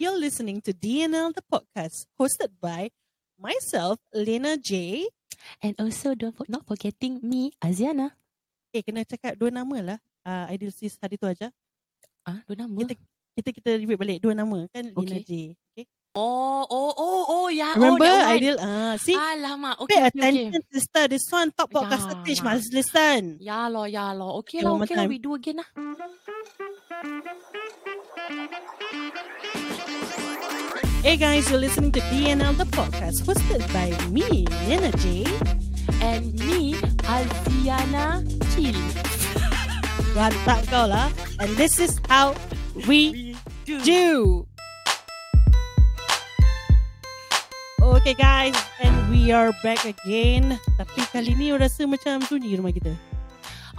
[0.00, 2.88] You're listening to DNL the podcast, hosted by
[3.36, 5.04] myself, Lena J.
[5.60, 8.16] And also don't for, not forgetting me, Aziana.
[8.72, 9.98] Eh, kena cakap dua nama lah.
[10.24, 11.52] Uh, Ideal Sis hari tu aja.
[12.24, 12.72] Ah, dua nama.
[12.80, 12.96] Kita
[13.36, 15.20] kita kita repeat balik dua nama kan Lena Okay.
[15.20, 15.32] J.
[15.76, 15.84] Okay.
[16.16, 17.76] Oh, oh, oh, oh, ya.
[17.76, 18.32] Remember oh, that one.
[18.40, 18.56] Ideal?
[18.56, 19.20] Ah, see.
[19.20, 20.16] Alamak, Pay okay, okay, okay.
[20.16, 21.04] attention, sister.
[21.12, 22.16] This one top podcast Ya.
[22.24, 23.36] stage must listen.
[23.36, 24.32] Ya lah, ya lah.
[24.40, 25.04] Okay Okay, lah, okay lah.
[25.04, 25.68] We do again lah.
[31.00, 35.24] Hey guys, you're listening to DNL the podcast, hosted by me, Lena J.
[36.04, 36.76] And me,
[37.08, 38.20] Aziana
[38.52, 38.76] Chill.
[40.20, 41.08] Rantak kau lah.
[41.40, 42.36] And this is how
[42.84, 43.32] we
[43.64, 44.44] do.
[47.80, 50.60] Okay guys, and we are back again.
[50.76, 52.92] Tapi kali ni rasa macam sunyi rumah kita.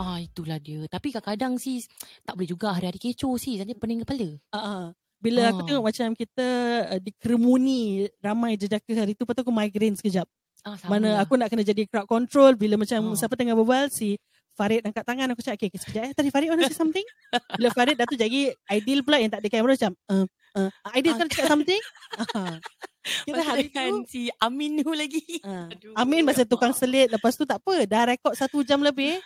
[0.02, 0.90] Ah, itulah dia.
[0.90, 1.86] Tapi kadang-kadang sis,
[2.26, 3.62] tak boleh juga hari-hari kecoh sis.
[3.62, 4.42] Nanti pening kepala.
[4.58, 4.98] Uh-uh.
[5.22, 5.66] Bila aku Ah.
[5.68, 6.48] tengok macam kita
[6.88, 7.82] uh, dikerumuni
[8.20, 10.26] ramai jejaka hari tu, lepas tu aku migraine sekejap.
[10.62, 11.18] Ah, sama Mana lah.
[11.22, 13.14] aku nak kena jadi crowd control bila macam Oh.
[13.14, 14.18] siapa tengah berbual si
[14.52, 17.02] Farid angkat tangan aku cakap okay, okay sekejap eh tadi Farid want to say something
[17.58, 21.16] bila Farid dah tu jadi ideal pula yang tak ada kamera macam uh, uh, ideal
[21.16, 21.82] kan cakap something
[22.36, 22.60] uh,
[23.26, 25.24] kita hari kan tu si Amin tu lagi.
[25.40, 29.18] uh, Aduh, Amin masa tukang selit lepas tu tak apa dah rekod satu jam lebih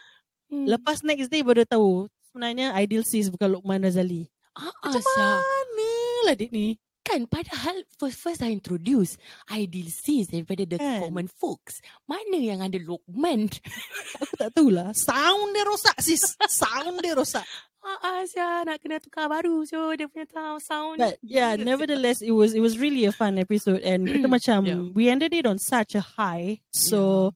[0.45, 0.69] Hmm.
[0.69, 5.89] lepas next day baru tahu sebenarnya ideal sis bukan Luqman Razali Ah, macam mana
[6.25, 9.13] lah dik ni Kan padahal first first I introduce
[9.45, 11.05] Ideal sis daripada the Kan.
[11.05, 11.77] common folks.
[12.09, 13.53] Mana yang ada Lokman?
[14.25, 17.45] aku tak tahulah sound dia rosak sis sound dia rosak
[17.85, 20.97] Ah, Asya nak kena tukar baru so dia punya tahu sound.
[20.97, 24.81] But yeah, nevertheless, it was it was really a fun episode, and kita macam Yeah.
[24.89, 26.65] we ended it on such a high.
[26.73, 27.29] So,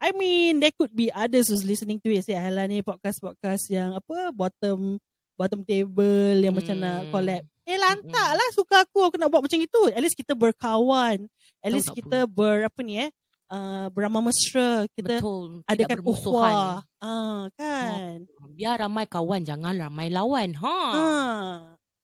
[0.00, 2.24] I mean, there could be others who's listening to it.
[2.24, 4.96] Say, alah ni podcast podcast yang apa bottom
[5.36, 7.12] bottom table yang macam nak Hmm.
[7.12, 7.44] collab.
[7.70, 9.80] Eh lantak lah suka aku aku nak buat macam itu.
[9.94, 11.30] At least kita berkawan.
[11.62, 13.10] At least tak kita ber apa ni eh
[13.54, 14.90] uh, beramal mesra.
[14.90, 15.62] Kita Betul.
[15.70, 16.54] adakan bermusuhan.
[16.54, 16.74] ukhuwah.
[16.98, 18.26] Ah kan.
[18.58, 20.58] Biar ramai kawan jangan ramai lawan.
[20.58, 20.78] Ha.
[20.90, 21.54] Ah.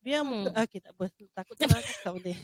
[0.06, 0.46] Biar Hmm.
[0.46, 1.10] muka, okay tak apa.
[1.10, 2.38] Takut salah cakap boleh.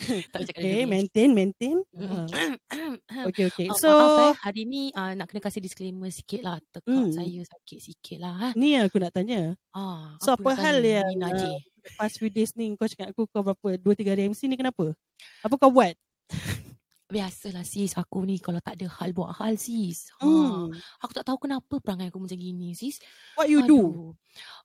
[0.32, 1.76] Tak cakap Okay, maintain, maintain.
[1.92, 2.24] Uh,
[2.70, 2.96] Mm.
[3.28, 3.66] okay, okay.
[3.68, 6.56] Oh, So, maaf eh, hari ni uh, nak kena kasih disclaimer sikit lah.
[6.72, 7.12] Tekak Hmm.
[7.12, 8.34] saya sakit sikit lah.
[8.34, 8.48] Ha.
[8.56, 9.54] ni yang aku nak tanya.
[9.70, 11.58] Ah, So, apa nak hal yang, uh?
[11.96, 13.80] Past few days ni kau cakap aku kau berapa?
[13.80, 14.92] Dua, tiga hari MC ni kenapa?
[15.40, 15.96] Apa kau buat?
[17.10, 20.14] Biasalah sis, aku ni kalau tak ada hal buat hal sis.
[20.20, 20.22] Ha.
[20.22, 20.70] Hmm.
[21.02, 23.02] Aku tak tahu kenapa perangai aku macam gini sis.
[23.34, 23.80] What you do?
[23.82, 23.90] Aduh.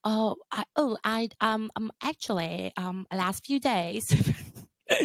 [0.06, 4.06] Uh, I, oh, I um, um actually um last few days.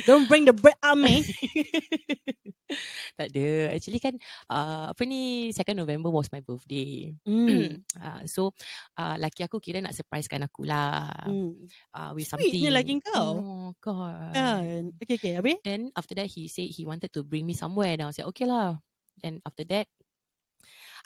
[0.05, 1.25] Don't bring the bread on me.
[3.17, 3.73] tak ada.
[3.73, 4.15] Actually kan
[4.47, 7.11] uh, apa ni 2nd November was my birthday.
[7.25, 7.81] Hmm.
[7.97, 8.53] uh, so
[8.95, 11.65] uh, laki aku kira nak surprisekan aku lah hmm.
[11.97, 12.75] uh, with Sweetnya something.
[12.77, 13.29] lagi kau.
[13.41, 14.31] Oh god.
[14.37, 14.93] Kan?
[15.01, 15.33] Okay, okay.
[15.35, 15.57] Habis?
[15.65, 17.97] Then after that he said he wanted to bring me somewhere.
[17.97, 18.77] Then I was like okay lah.
[19.17, 19.89] Then after that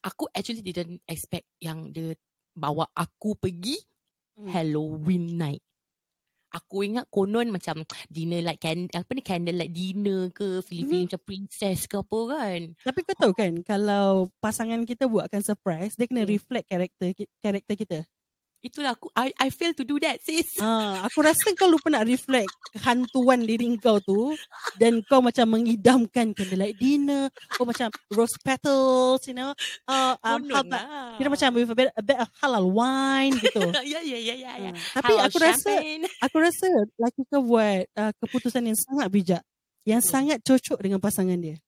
[0.04, 2.14] aku actually didn't expect yang dia
[2.56, 3.80] bawa aku pergi
[4.36, 4.52] Hmm.
[4.52, 5.64] Halloween night.
[6.56, 11.22] Aku ingat konon macam dinner like can, apa ni candle like dinner ke feeling-feeling macam
[11.28, 12.62] princess ke apa kan.
[12.86, 16.36] Tapi kau tahu kan kalau pasangan kita buatkan surprise, dia kena Hmm.
[16.36, 18.00] reflect karakter karakter kita.
[18.66, 20.58] Itulah aku I I fail to do that sis.
[20.58, 24.34] Ah, aku rasa kau lupa nak reflect kehantuan diri kau tu
[24.82, 29.54] dan kau macam mengidamkan candlelight dinner, kau macam rose petals, you know.
[29.86, 31.14] Uh, um, Konon halal, lah.
[31.16, 33.62] kira macam with a bit, a bit of halal wine gitu.
[33.94, 34.72] ya ya ya ya ya.
[34.74, 36.04] Ah, Tapi Halal aku rasa champagne.
[36.26, 39.44] aku rasa laki kau buat uh, keputusan yang sangat bijak,
[39.86, 40.10] yang Hmm.
[40.10, 41.62] sangat cocok dengan pasangan dia.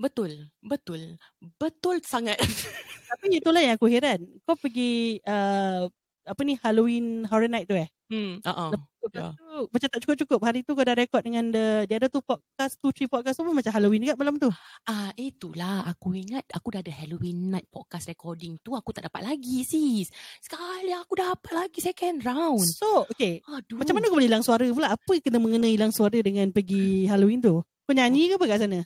[0.00, 1.20] Betul, betul.
[1.60, 2.40] Betul sangat.
[3.12, 4.24] Tapi itulah yang aku heran.
[4.42, 5.84] Kau pergi uh,
[6.22, 7.90] apa ni Halloween Horror Night tu eh?
[8.12, 8.70] hmm, uh-uh.
[9.02, 10.40] Lepas tu macam tak cukup-cukup.
[10.46, 13.42] Hari tu kau dah rekod dengan the, dia ada tu podcast, two, three podcast tu
[13.42, 14.46] pun macam Halloween juga malam tu.
[14.86, 19.26] Ah, itulah aku ingat aku dah ada Halloween night podcast recording tu aku tak dapat
[19.26, 20.06] lagi sis.
[20.38, 22.62] Sekali aku dapat lagi second round.
[22.62, 23.42] So, okay.
[23.50, 23.82] Aduh.
[23.82, 24.94] Macam mana kau boleh hilang suara pula?
[24.94, 27.58] Apa kena mengenai hilang suara dengan pergi Halloween tu?
[27.64, 28.80] Kau nyanyi ke apa kat sana?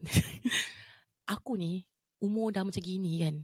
[1.34, 1.82] aku ni
[2.22, 3.34] umur dah macam gini kan.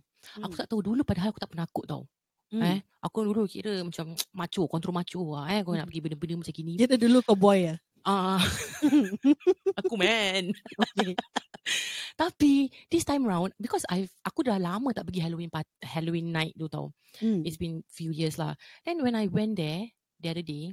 [0.43, 0.61] Aku Hmm.
[0.62, 2.03] tak tahu dulu padahal aku tak penakut tau.
[2.47, 2.63] Hmm.
[2.63, 5.61] Eh, aku dulu kira macam macho, kontrol macho lah eh.
[5.67, 5.91] Kau nak Hmm.
[5.91, 6.73] pergi benda-benda macam gini.
[6.79, 7.75] Dia tu dulu kau boy ya.
[8.07, 8.39] Ah,
[9.83, 10.55] aku man.
[10.79, 11.19] okay.
[12.21, 16.55] Tapi this time round because I aku dah lama tak pergi Halloween part, Halloween night
[16.55, 16.95] tu tau.
[17.19, 17.43] Hmm.
[17.43, 18.55] It's been few years lah.
[18.87, 19.91] Then when I went there
[20.23, 20.71] the other day,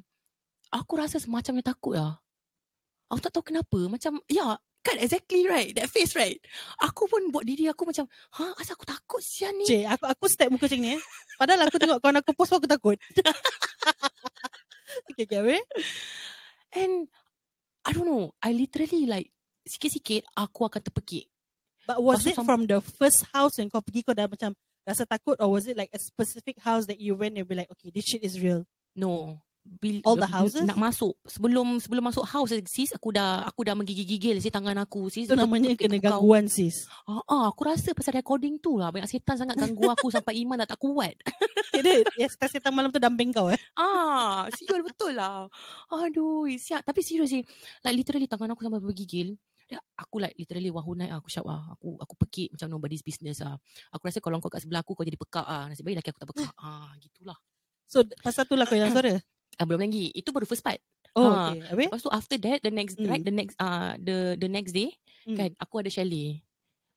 [0.70, 2.22] aku rasa semacam yang takut lah.
[3.10, 3.78] Aku tak tahu kenapa.
[3.90, 5.72] Macam, ya, kan exactly right.
[5.74, 6.38] That face right.
[6.84, 9.64] Aku pun buat diri aku macam, ha, asal aku takut sian ni.
[9.64, 11.02] Cik, aku aku step muka macam ni eh.
[11.40, 12.98] Padahal aku tengok kawan aku post pun aku takut.
[15.10, 15.64] okay, okay, habis?
[16.76, 17.08] And
[17.88, 18.36] I don't know.
[18.44, 19.32] I literally like
[19.64, 21.32] sikit-sikit aku akan terpekik.
[21.88, 25.08] But was tu it from the first house yang kau pergi kau dah macam rasa
[25.08, 27.92] takut or was it like a specific house that you went and be like okay
[27.92, 28.68] this shit is real?
[28.96, 29.40] No.
[29.64, 30.68] Bil, All the houses?
[30.68, 35.08] Nak masuk sebelum sebelum masuk house sis aku dah aku dah menggigil-gigil si tangan aku
[35.08, 35.24] sis.
[35.24, 36.20] Itu namanya kena kau.
[36.20, 36.84] gangguan sis.
[37.08, 40.60] Ah, ah, aku rasa pasal recording tu lah banyak setan sangat ganggu aku sampai iman
[40.60, 41.16] dah tak kuat.
[41.72, 43.60] Kira yes, setan malam tu damping kau eh.
[43.80, 45.48] Ah, siul betul lah.
[45.88, 46.84] Aduh, siap.
[46.84, 47.44] Tapi serius sih.
[47.88, 49.40] Like literally tangan aku sampai bergigil.
[49.64, 51.72] Dia, aku like literally wahunai ah, aku syak ah.
[51.80, 53.56] Aku aku pekik macam nobody's business ah.
[53.96, 55.72] Aku rasa kalau kau kat sebelah aku kau jadi pekak ah.
[55.72, 56.52] Nasib baik laki aku tak pekak.
[56.60, 57.40] ah, gitulah.
[57.88, 59.24] So pasal tu lah kau hilang suara.
[59.56, 60.10] Ah, belum lagi.
[60.12, 60.82] Itu baru first part.
[61.14, 61.62] Oh Ah, okay.
[61.68, 61.88] Habis?
[61.90, 63.06] Lepas tu after that the next Hmm.
[63.06, 64.90] right the next ah the the next day
[65.24, 65.38] Hmm.
[65.38, 66.42] kan aku ada chalet.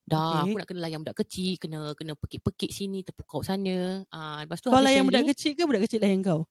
[0.03, 0.43] Dah Okay.
[0.47, 4.07] aku nak kena layan budak kecil, kena kena pekik-pekik sini, tepukau sana.
[4.09, 6.47] Ah lepas tu Kau layan chalet, budak kecil ke budak kecil layan kau?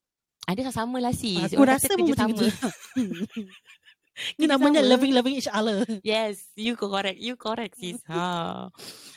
[0.46, 1.42] Ada sama lah sis.
[1.42, 2.30] Aku Orang rasa pun macam sama.
[2.38, 2.46] gitu.
[4.38, 4.92] Ni Kerja namanya sama.
[4.94, 5.84] loving loving each other.
[6.00, 7.20] Yes, you correct.
[7.20, 8.00] You correct sis.
[8.08, 8.72] ha.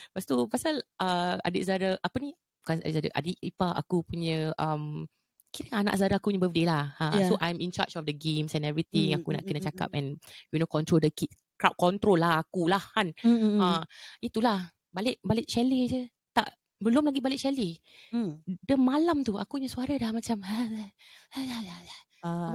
[0.09, 2.35] Lepas tu pasal uh, adik Zara apa ni?
[2.59, 5.07] Bukan adik Zara, adik ipar aku punya um
[5.49, 6.93] kira anak Zara aku punya birthday lah.
[6.97, 7.05] Ha.
[7.17, 7.29] Yeah.
[7.29, 9.13] So I'm in charge of the games and everything.
[9.13, 10.17] Mm, aku nak mm, kena mm, cakap and
[10.53, 11.29] you know control the kid
[11.59, 13.11] crowd control lah aku lah kan.
[13.19, 13.83] Hmm, hmm, Ha.
[14.23, 16.01] Itulah balik balik chalet je.
[16.31, 16.47] Tak
[16.79, 17.81] belum lagi balik chalet.
[18.15, 18.45] hmm.
[18.63, 20.39] Dia malam tu aku punya suara dah macam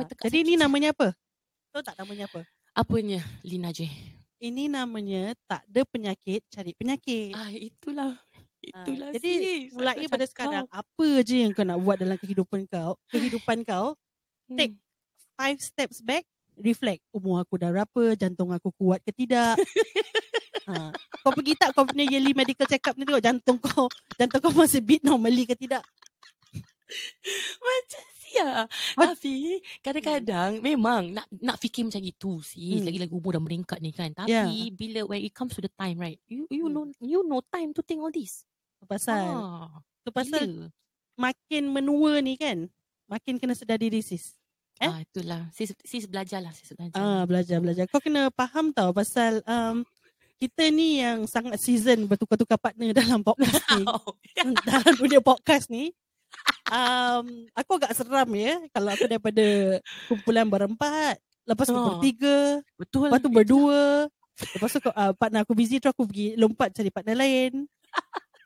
[0.09, 1.13] tekak jadi ni namanya apa?
[1.75, 2.43] Tahu tak namanya apa?
[2.75, 3.87] apanya Lina J.
[4.43, 7.33] Ini namanya tak ada penyakit, cari penyakit.
[7.33, 8.19] Ah itulah.
[8.71, 9.73] Ah, Itulah jadi sis.
[9.73, 10.31] mulai Aku pada cakap.
[10.31, 13.99] sekarang apa je yang kau nak buat dalam kehidupan kau, kehidupan kau,
[14.45, 14.57] Hmm.
[14.57, 14.75] take
[15.35, 16.23] five steps back,
[16.55, 19.57] reflect umur aku dah berapa, jantung aku kuat ke tidak.
[20.65, 20.93] ha.
[21.21, 24.53] Kau pergi tak kau punya yearly medical check up ni tengok jantung kau, jantung kau
[24.53, 25.81] masih beat normally ke tidak.
[27.57, 28.49] Macam sia.
[28.95, 29.17] What?
[29.17, 29.35] Tapi
[29.81, 32.79] kadang-kadang memang nak nak fikir macam itu sis.
[32.79, 32.85] Hmm.
[32.85, 34.13] Lagi-lagi umur dah meningkat ni kan.
[34.13, 34.47] Tapi Yeah.
[34.71, 36.75] bila when it comes to the time right, you you Hmm.
[36.75, 38.45] know you know time to think all this.
[38.85, 39.69] Pasal, Ah,
[40.01, 40.67] tu pasal gila.
[41.17, 42.69] makin menua ni kan,
[43.05, 44.37] makin kena sedar diri sis.
[44.77, 44.87] eh?
[44.87, 45.47] Ah itulah.
[45.51, 46.97] Sis sis belajarlah sis belajar.
[46.97, 47.85] Ah belajar belajar.
[47.87, 49.87] Kau kena faham tau pasal um,
[50.37, 53.85] kita ni yang sangat season bertukar-tukar partner dalam podcast ni.
[53.95, 54.13] Oh,
[54.61, 55.95] dalam dunia podcast ni.
[56.67, 61.87] Um, aku agak seram ya kalau aku daripada kumpulan berempat, lepas tu Ah.
[61.95, 63.07] bertiga, Betul.
[63.07, 64.11] lepas tu berdua,
[64.59, 67.71] lepas tu uh, partner aku busy tu aku pergi lompat cari partner lain.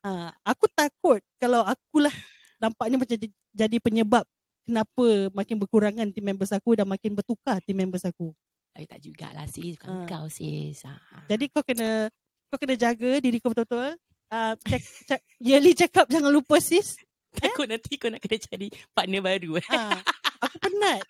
[0.05, 2.15] Uh, aku takut kalau akulah
[2.59, 4.23] nampaknya macam jadi- jadi penyebab
[4.63, 8.31] kenapa makin berkurangan team members aku dan makin bertukar team members aku.
[8.77, 9.75] Eh, tak jugalah sis.
[9.75, 10.07] Bukan Ah.
[10.07, 10.87] kau sis.
[10.87, 10.99] Ah.
[11.27, 12.07] Jadi kau kena
[12.47, 13.99] kau kena jaga diri kau betul-betul.
[14.29, 16.95] Uh, check, check, yearly check up jangan lupa sis.
[17.35, 19.59] Takut nanti kau nak kena cari partner baru.
[19.59, 19.67] Eh?
[19.67, 19.99] Ha,
[20.41, 21.03] aku penat.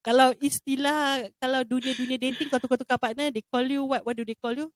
[0.00, 4.06] kalau istilah kalau dunia-dunia dating kau tukar-tukar partner, they call you what?
[4.06, 4.70] What do they call you?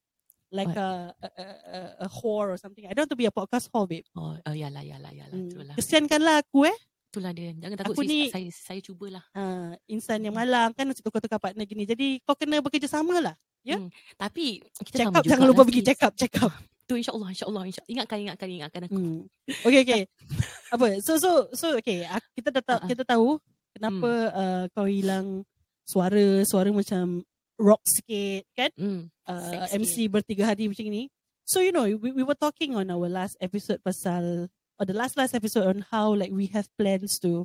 [0.50, 2.82] Like a, a, a, a, a whore or something.
[2.82, 4.02] I don't want to be a podcast whore, babe.
[4.12, 5.31] Oh, oh yalah, yalah, yalah.
[5.31, 5.47] Hmm.
[5.47, 5.75] Itulah.
[5.79, 6.75] Kesiankanlah aku eh.
[7.11, 7.55] Itulah dia.
[7.55, 8.11] Jangan takut Aku sis.
[8.11, 9.23] ni- Saya, saya cubalah.
[9.31, 10.43] Uh, insan yang Hmm.
[10.43, 11.82] malang kan mesti tukar-tukar partner gini.
[11.82, 13.35] Jadi kau kena bekerjasama lah.
[13.62, 13.79] Ya?
[14.17, 16.50] Tapi kita Check up jangan lupa pergi check up, check up.
[16.91, 18.99] Tu insyaAllah, insyaAllah, insya Ingatkan, ingatkan, ingatkan aku.
[18.99, 19.23] Hmm.
[19.62, 20.03] Okay, okay.
[20.75, 20.99] Apa?
[20.99, 22.03] So, so, so, okay.
[22.35, 22.88] Kita dah tahu, Ah, ah.
[22.88, 23.29] kita tahu
[23.70, 25.46] kenapa uh, kau hilang
[25.82, 27.23] suara, suara macam
[27.61, 28.71] rock sikit kan?
[28.75, 29.03] Hmm.
[29.29, 31.13] uh, MC bertiga hari macam ni.
[31.44, 34.49] So you know, we, we were talking on our last episode pasal
[34.81, 37.44] or the last last episode on how like we have plans to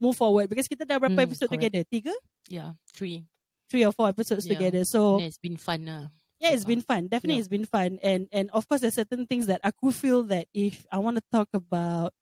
[0.00, 1.62] move forward because kita dah berapa Hmm, episode correct.
[1.70, 1.82] together?
[1.86, 2.14] Tiga,
[2.48, 3.26] Yeah, three.
[3.68, 4.56] three or four episodes Yeah.
[4.56, 4.82] together.
[4.88, 6.08] So And it's been fun lah.
[6.38, 7.10] yeah, it's been fun.
[7.10, 7.44] Definitely, Yeah.
[7.44, 7.98] it's been fun.
[8.00, 11.24] And and of course, there's certain things that aku feel that if I want to
[11.28, 12.14] talk about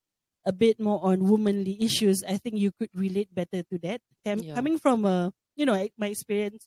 [0.48, 4.00] a bit more on womanly issues, I think you could relate better to that.
[4.26, 4.56] Com- Yeah.
[4.56, 6.64] Coming from a you know my experience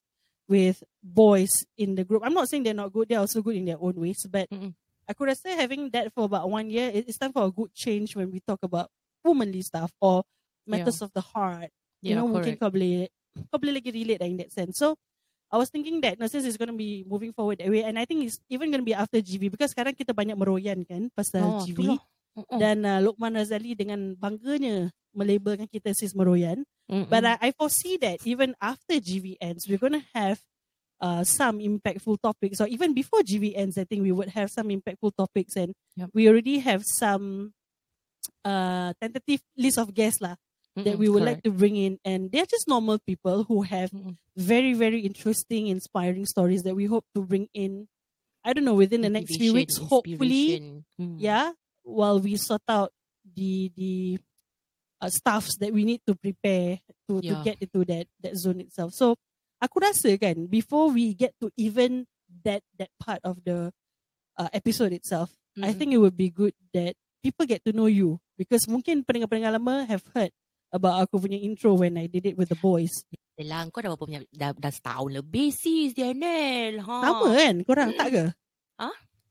[0.48, 3.10] with boys in the group, I'm not saying they're not good.
[3.10, 4.74] They're also good in their own ways, but Mm-mm.
[5.06, 8.14] aku rasa having that for about one year, it- it's time for a good change
[8.16, 8.90] when we talk about
[9.26, 10.22] womanly stuff or
[10.66, 11.70] matters of the heart.
[12.02, 12.62] you Yeah, know, mungkin correct.
[12.62, 13.10] kau boleh
[13.50, 14.78] kau boleh lagi relate lah in that sense.
[14.78, 14.94] So
[15.50, 18.06] I was thinking that since it's going to be moving forward that way and I
[18.06, 21.50] think it's even going to be after GV because sekarang kita banyak meroyan kan pasal
[21.50, 21.98] Oh, GV itulah.
[22.36, 22.60] Mm-mm.
[22.60, 26.68] dan uh, Lokman Razali dengan bangganya melabelkan kita sis meroyan.
[26.92, 27.08] Mm-mm.
[27.08, 30.38] But I, I foresee that even after GV ends, we're going to have
[31.00, 34.68] uh, some impactful topics or even before GV ends, I think we would have some
[34.68, 36.10] impactful topics and Yep.
[36.12, 37.56] we already have some
[38.44, 40.36] uh, tentative list of guests lah
[40.76, 41.40] that Mm-mm, we would correct.
[41.40, 44.20] like to bring in and they're just normal people who have Mm-mm.
[44.36, 47.88] very very interesting inspiring stories that we hope to bring in
[48.44, 50.84] i don't know within the next few weeks hopefully.
[51.00, 51.16] Mm.
[51.16, 52.90] yeah while we sort out
[53.24, 54.18] the the
[55.00, 57.46] uh, stuffs that we need to prepare to, to Yeah.
[57.46, 59.14] get into that that zone itself so
[59.62, 62.10] aku rasa kan before we get to even
[62.44, 63.70] that that part of the
[64.36, 65.78] uh, episode itself, I Mm-mm.
[65.80, 69.88] think it would be good that people get to know you because mungkin pendengar-pendengar lama
[69.88, 70.30] have heard
[70.70, 72.92] about aku punya intro when I did it with the boys.
[73.40, 76.84] Yelah, kau dah berapa punya, dah, dah setahun lebih sis, Dianel.
[76.84, 76.96] Ha.
[77.00, 77.56] Sama kan?
[77.64, 78.24] Korang tak ke?
[78.84, 78.90] Ha?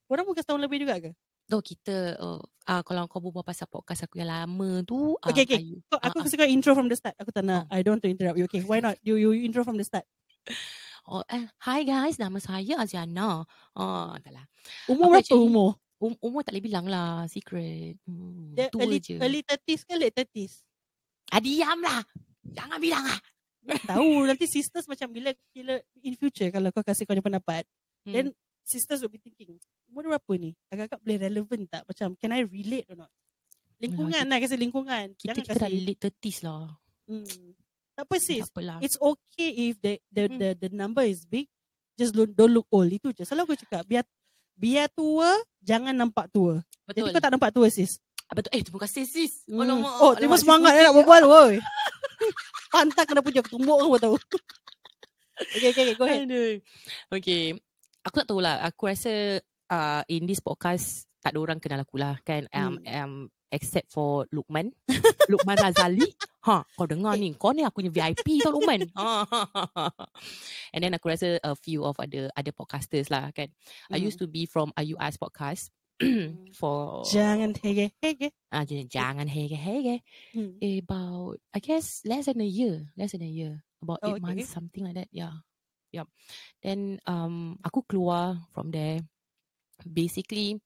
[0.08, 1.11] Korang bukan setahun lebih juga ke?
[1.44, 5.12] Tu kita, uh, uh, kalau kau berbual pasal podcast aku yang lama tu.
[5.20, 5.60] Uh, Okay, okay.
[5.92, 6.28] Ah, aku ah.
[6.28, 7.12] suka intro from the start.
[7.20, 7.68] Aku tak nak.
[7.68, 7.76] Oh.
[7.76, 8.48] I don't want to interrupt you.
[8.48, 8.96] Okay, why not?
[9.04, 10.04] You you intro from the start.
[11.04, 13.44] Oh, eh, hi guys, nama saya Aziana.
[13.76, 14.48] Oh, tak lah.
[14.88, 15.70] Umur Aku berapa actually- umur?
[16.00, 18.00] Um, umur tak boleh bilang lah, secret.
[18.08, 19.20] Hmm, Dia tua early, je.
[19.20, 20.64] early 30s ke late 30s?
[21.28, 22.00] Ah, diam lah.
[22.40, 23.20] Jangan bilang lah.
[23.84, 27.68] Tahu nanti sisters macam bila bila in future kalau kau kasih kau punya pendapat,
[28.08, 28.12] Hmm.
[28.16, 28.26] then
[28.64, 29.60] sisters will be thinking,
[29.94, 30.50] umur berapa ni?
[30.68, 31.82] Agak-agak boleh relevant tak?
[31.86, 33.10] Macam can I relate or not?
[33.78, 35.06] Lingkungan lah kasi lingkungan.
[35.14, 35.84] kita, Jangan kita dah kasi.
[35.86, 36.66] late 30s lah.
[37.06, 37.52] Hmm.
[37.94, 38.42] Tak apa sis.
[38.50, 38.80] Tak.
[38.82, 40.38] It's okay if the the Hmm.
[40.40, 41.46] the, the number is big.
[41.94, 42.90] Just don't, don't look old.
[42.90, 43.22] Itu je.
[43.22, 44.02] Selalu aku cakap biar
[44.54, 45.30] biar tua
[45.62, 46.58] jangan nampak tua.
[46.90, 47.06] Betul.
[47.06, 48.02] Jadi kau tak nampak tua sis.
[48.26, 48.50] Ah, Betul.
[48.50, 49.46] Eh, terima kasih sis.
[49.46, 49.62] Hmm.
[49.62, 51.54] Alamak, Oh, terima alamak, sis semangat eh nak berbual woi.
[52.74, 54.16] Pantat kena punya tumbuk kau tahu.
[55.54, 56.26] okay, okay, okay, go ahead.
[56.26, 56.58] Aduh.
[57.14, 57.54] Okay.
[58.02, 58.58] Aku tak tahu lah.
[58.66, 62.44] Aku rasa uh, in this podcast tak ada orang kenal aku lah kan.
[62.52, 62.85] Um, Hmm.
[62.85, 63.14] um,
[63.49, 64.75] except for Lukman.
[65.33, 66.04] Lukman Razali.
[66.44, 67.33] Ha, kau dengar ni.
[67.38, 68.85] Kau ni aku punya VIP tau Lukman.
[68.92, 69.25] Ha.
[70.75, 73.49] And then aku rasa a few of other other podcasters lah kan.
[73.88, 75.71] I used to be from Ayu As podcast.
[76.59, 78.35] for Jangan hege hege.
[78.50, 80.02] ah, j- jangan hege hege
[80.35, 80.59] Hmm.
[80.59, 84.26] about I guess less than a year, less than a year, about Oh, eight okay.
[84.42, 85.06] months, something like that.
[85.14, 85.47] Yeah,
[85.94, 86.11] yep.
[86.66, 89.06] Then um, aku keluar from there.
[89.82, 90.62] Basically,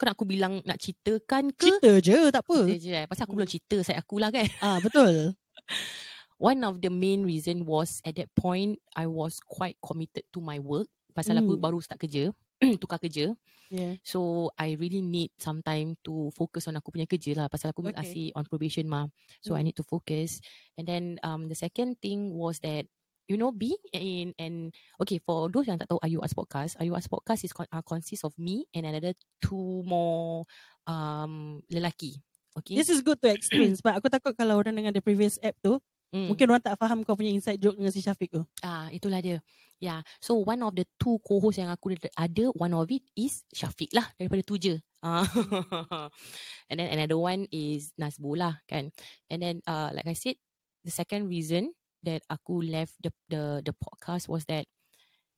[0.00, 1.68] kau nak aku bilang nak ceritakan ke?
[1.76, 2.58] Cerita je, tak apa.
[2.64, 3.06] Cerita je, eh.
[3.08, 4.48] Pasal aku belum cerita saya aku lah kan.
[4.60, 5.36] Ah, betul.
[6.40, 10.60] One of the main reason was at that point I was quite committed to my
[10.60, 10.88] work.
[11.16, 11.60] Pasal aku Hmm.
[11.60, 12.28] baru start kerja,
[12.82, 13.32] tukar kerja.
[13.70, 13.96] Yeah.
[14.06, 17.82] So I really need some time to focus on aku punya kerja lah pasal aku
[17.84, 17.92] Okay.
[17.96, 19.08] masih on probation mah.
[19.42, 19.66] So I Hmm.
[19.66, 20.38] need to focus.
[20.78, 22.86] And then um the second thing was that
[23.26, 26.94] you know being in and okay for those yang tak tahu Ayu As podcast, Ayu
[26.94, 30.46] As podcast is con- uh, consists of me and another two more
[30.86, 32.18] um lelaki.
[32.56, 32.72] Okay.
[32.78, 35.76] This is good to explain sebab aku takut kalau orang dengar the previous app tu,
[36.14, 36.30] Mm.
[36.30, 38.40] mungkin orang tak faham kau punya inside joke dengan si Syafiq tu.
[38.62, 39.42] Ah, itulah dia.
[39.82, 40.06] Yeah.
[40.22, 43.90] So one of the two co-host yang aku ada- ada, one of it is Syafiq
[43.92, 44.78] lah daripada tu je.
[45.02, 45.26] Ah.
[46.70, 48.94] and then another one is Nazbul lah kan.
[49.28, 50.38] And then uh, like I said,
[50.86, 51.74] the second reason
[52.06, 54.64] that aku left the the the podcast was that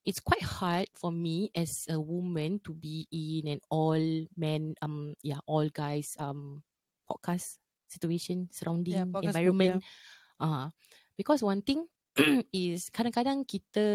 [0.05, 4.01] it's quite hard for me as a woman to be in an all
[4.37, 6.63] men um yeah all guys um
[7.09, 7.59] podcast
[7.89, 9.81] situation surrounding Yeah, environment
[10.39, 10.71] Ah,
[11.19, 11.89] because one thing
[12.55, 13.87] is kadang-kadang kita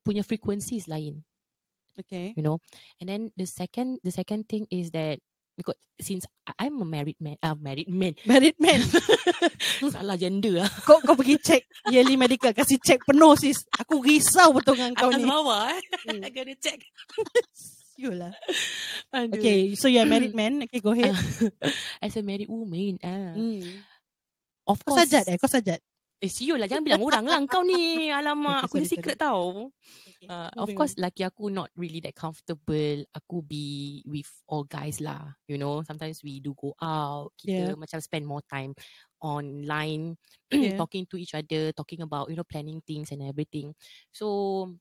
[0.00, 1.20] punya frequencies lain,
[2.00, 2.32] Okay.
[2.34, 2.56] you know.
[3.00, 5.20] And then the second the second thing is that
[5.54, 6.26] because since
[6.58, 8.82] I'm a married man, uh, married man, Married man.
[9.94, 10.70] salah gender lah.
[10.82, 13.62] kau kau pergi check yearly medical kasih check penuh sis.
[13.78, 15.28] Aku risau betul dengan kau Atas ni.
[15.28, 15.80] bawah eh.
[16.10, 16.22] Hmm.
[16.26, 16.78] I gotta check.
[17.94, 18.34] Yolah.
[19.14, 19.38] Aduh.
[19.38, 20.66] Okay, so you're a married man.
[20.66, 21.14] Okay, go ahead.
[22.02, 23.62] As a married woman, ah, Hmm.
[24.66, 25.06] of Kau course.
[25.06, 25.38] sajat eh?
[25.38, 25.78] Kau sajat?
[26.24, 26.64] Eh, siul lah.
[26.64, 28.08] Jangan bilang orang lah kau ni.
[28.08, 29.68] Alamak, aku ni secret tau.
[30.24, 33.04] Uh, of course, laki aku not really that comfortable.
[33.12, 35.36] Aku be with all guys lah.
[35.44, 37.36] You know, sometimes we do go out.
[37.44, 37.76] Yeah.
[37.76, 38.72] Kita macam spend more time
[39.20, 40.16] online,
[40.54, 40.80] Yeah.
[40.80, 43.76] talking to each other, talking about you know planning things and everything.
[44.08, 44.72] So,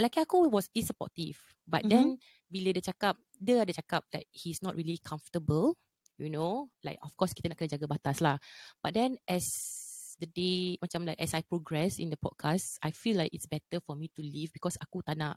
[0.00, 1.36] laki aku was is supportive,
[1.68, 2.16] but then
[2.48, 5.76] bila dia cakap, dia ada cakap that he's not really comfortable.
[6.16, 8.38] You know, like of course kita nak kena jaga batas lah.
[8.78, 9.44] But then as
[10.24, 13.84] the day macam like as I progress in the podcast, I feel like it's better
[13.84, 15.36] for me to leave because aku tak nak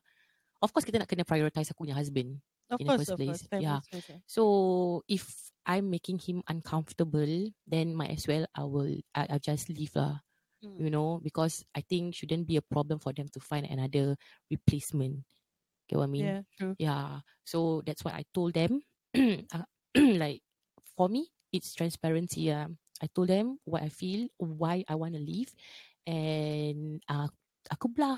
[0.63, 2.39] of course kita nak kena prioritize aku punya husband.
[2.67, 3.63] Of in the course, first of place, course.
[3.63, 3.79] Yeah.
[4.27, 4.43] So
[5.07, 5.23] if
[5.63, 10.23] I'm making him uncomfortable, then might as well I will I, I'll just leave lah.
[10.63, 10.75] Mm.
[10.79, 14.19] You know, because I think shouldn't be a problem for them to find another
[14.51, 15.23] replacement.
[15.87, 16.25] Get what I mean?
[16.27, 16.75] Yeah, true.
[16.75, 17.23] Yeah.
[17.47, 18.83] So that's what I told them.
[19.49, 19.65] Uh,
[20.19, 20.43] like
[20.95, 22.51] for me, it's transparency.
[22.51, 22.67] Yeah.
[22.97, 25.53] I told them what I feel, why I want to leave,
[26.03, 27.29] and uh,
[27.67, 28.17] aku belah.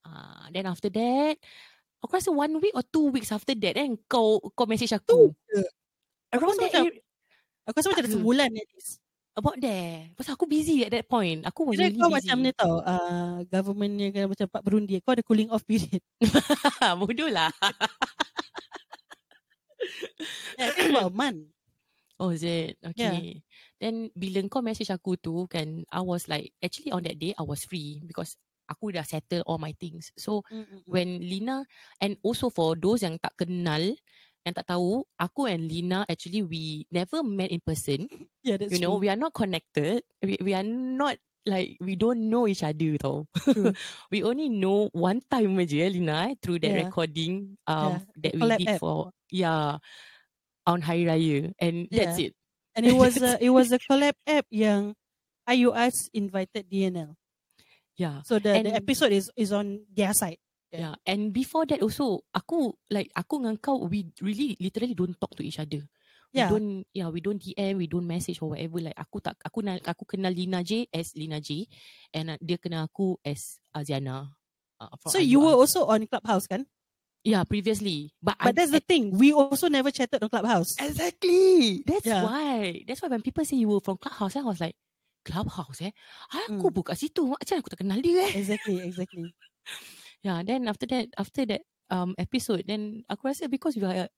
[0.00, 1.36] Uh, then after that,
[2.00, 5.32] aku rasa one week or two weeks after that, then kau kau message aku.
[5.48, 5.60] je?
[6.32, 7.02] Aku rasa macam- area,
[7.68, 8.98] Aku rasa macam ada sebulan at least.
[9.30, 10.10] about there.
[10.18, 11.46] Pasal aku busy at that point.
[11.46, 12.16] Aku was really kau busy.
[12.18, 16.02] macam ni tau, uh, governmentnya kan macam Pak Berundi, kau ada cooling off period.
[17.00, 17.48] Bodoh lah.
[20.58, 21.48] Yeah, about a month.
[22.20, 22.76] Oh, is it?
[22.84, 23.40] Okay.
[23.80, 27.44] Then bila kau message aku tu kan, I was like, actually on that day I
[27.44, 28.36] was free because
[28.70, 30.12] aku dah settle all my things.
[30.20, 30.86] So Mm, mm, mm.
[30.92, 31.64] when Lina
[31.98, 33.82] and also for those yang tak kenal
[34.46, 38.06] yang tak tahu, aku and Lina actually we never met in person.
[38.44, 39.00] yeah, that's you know, true.
[39.00, 40.04] we are not connected.
[40.22, 41.16] We we are not
[41.48, 43.24] like we don't know each other tau.
[44.12, 46.84] We only know one time aja eh, Lina eh, through that Yeah.
[46.86, 48.80] recording um that we collab did app.
[48.80, 49.78] for yeah
[50.66, 52.34] on Hari Raya and that's it.
[52.76, 54.94] And it was a it was a collab app yang
[55.48, 57.18] IUS invited DNL.
[57.98, 58.22] Yeah.
[58.24, 60.38] So the, the And- episode is is on their side.
[60.70, 60.94] Yeah.
[61.02, 65.42] And before that also, aku like aku dengan kau we really literally don't talk to
[65.42, 65.82] each other.
[66.30, 66.46] Yeah.
[66.46, 68.78] We don't yeah, we don't DM, we don't message or whatever.
[68.78, 71.66] Like aku tak aku kenal aku kenal Lina J as Lina J
[72.14, 74.30] and uh, dia kenal aku as Aziana.
[74.78, 76.70] Uh, So you were also on Clubhouse kan?
[77.24, 79.12] Yeah previously, but But that's the thing.
[79.16, 80.76] We also never chatted on Clubhouse.
[80.80, 82.24] exactly that's Yeah.
[82.24, 84.76] why that's why when people say you were from Clubhouse, I was like
[85.24, 85.92] Clubhouse eh,
[86.32, 86.76] aku Hmm.
[86.80, 88.32] buka situ macam aku tak kenal dia eh.
[88.36, 89.28] Exactly, exactly.
[90.24, 94.08] Yeah, then after that, after that um episode, then aku rasa because we are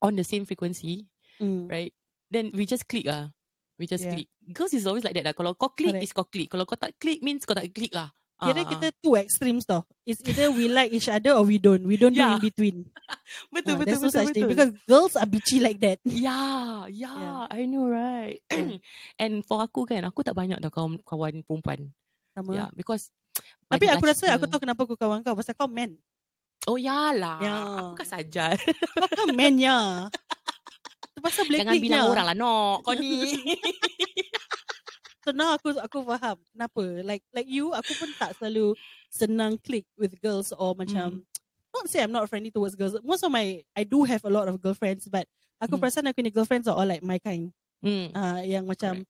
[0.00, 1.04] on the same frequency,
[1.40, 1.68] Mm.
[1.68, 1.92] right?
[2.32, 3.28] Then we just click ah.
[3.76, 4.16] We just Yeah.
[4.16, 4.28] click.
[4.56, 5.34] Girls is always like that lah.
[5.36, 6.04] Kalau kau click, Correct.
[6.06, 6.48] is kau click.
[6.48, 8.08] Kalau kau tak click, means kau tak click lah.
[8.34, 9.86] Kira Ah, kita two extremes tau.
[10.02, 11.86] It's either we like each other or we don't.
[11.86, 12.34] We don't Yeah.
[12.34, 12.76] do in between.
[13.54, 14.52] betul, Ah, betul, there's no betul, such thing betul.
[14.52, 16.02] because girls are bitchy like that.
[16.08, 18.42] Yeah, yeah, I know right.
[19.22, 21.94] And for aku kan, aku tak banyak tau kawan, kawan perempuan.
[22.34, 22.50] Sama.
[22.52, 23.08] Yeah, because
[23.66, 25.94] Tapi aku rasa aku tahu kenapa aku kawan kau pasal kau man.
[26.66, 27.62] Oh ya lah, Yeah.
[27.86, 28.44] aku kan saja.
[28.96, 30.08] Kau kan man ya.
[31.18, 32.10] Pasal boleh Jangan bilang je.
[32.10, 33.32] orang lah, no, kau ni.
[35.24, 36.84] So now aku aku faham kenapa.
[37.00, 38.76] Like like you, aku pun tak selalu
[39.08, 41.24] senang click with girls or macam
[41.72, 42.94] not say I'm not friendly towards girls.
[43.00, 45.24] Most of my I do have a lot of girlfriends but
[45.58, 45.82] aku Hmm.
[45.82, 47.50] perasan aku ni girlfriends are all like my kind.
[47.80, 48.12] hmm.
[48.12, 49.00] Uh, yang macam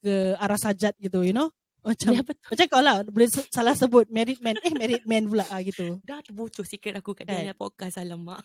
[0.00, 1.48] ke arah sajat gitu, you know?
[1.80, 2.44] Macam Ya betul.
[2.52, 5.96] macam kau lah boleh salah sebut married man eh married man pula ah, gitu.
[6.04, 7.40] Dah terbocor sikit aku kat Kan?
[7.40, 8.44] dia podcast alamak.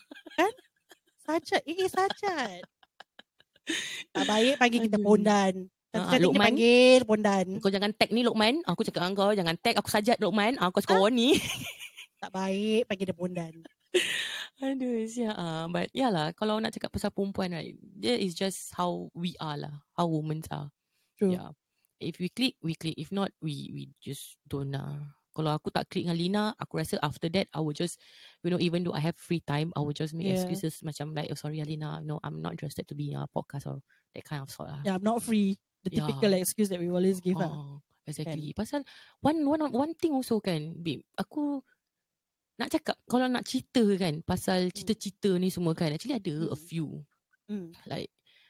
[1.25, 2.61] Sajat, eh, sajat.
[4.13, 5.53] Tak baik panggil kita pondan.
[5.95, 6.43] Cantik-cantik Luqman.
[6.43, 7.45] panggil pondan.
[7.63, 8.55] Kau jangan tag ni Lokman.
[8.67, 10.59] Aku cakap dengan kau jangan tag aku sajat Lokman.
[10.59, 11.29] Aku suka orang ni.
[12.15, 13.53] Tak baik panggil dia pondan.
[14.63, 15.67] Aduh, siap ah.
[15.67, 19.59] But yeah lah, kalau nak cakap pasal perempuan right, that is just how we are
[19.59, 19.83] lah.
[19.93, 20.71] How women are.
[21.19, 21.35] True.
[21.35, 21.51] Yeah.
[21.99, 22.95] If we click, we click.
[22.95, 25.15] If not, we we just don't lah.
[25.35, 27.99] Kalau aku tak click dengan Lina, aku rasa after that, I will just,
[28.39, 30.39] you know, even though I have free time, I will just make Yeah.
[30.39, 33.67] excuses macam like, oh sorry Alina, no, I'm not interested to be in a podcast
[33.67, 33.83] or
[34.15, 34.79] that kind of sort lah.
[34.87, 35.59] Yeah, I'm not free.
[35.85, 36.09] The Yeah.
[36.09, 37.53] typical excuse that we always give ah.
[37.53, 38.51] Oh, exactly.
[38.51, 38.81] Pasal
[39.21, 41.05] one one one thing also kan, babe.
[41.13, 41.61] Aku
[42.57, 46.65] nak cakap kalau nak cerita kan pasal cerita-cerita ni semua kan, actually ada a Mm.
[46.65, 46.87] few.
[47.45, 47.69] Mm.
[47.85, 48.09] Like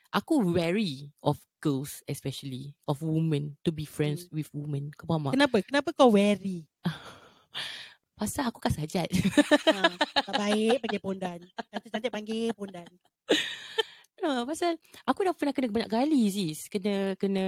[0.09, 4.95] aku wary of girls especially of women to be friends with women.
[4.95, 5.35] Kau faham tak?
[5.35, 5.57] Kenapa?
[5.65, 6.63] Kenapa kau wary?
[8.15, 9.11] Pasal aku kan sajat.
[9.11, 9.91] ha,
[10.23, 11.39] tak baik panggil pondan.
[11.67, 12.87] Cantik-cantik panggil pondan.
[14.23, 16.71] Ha, pasal aku dah pernah kena banyak kali sis.
[16.71, 17.45] Kena kena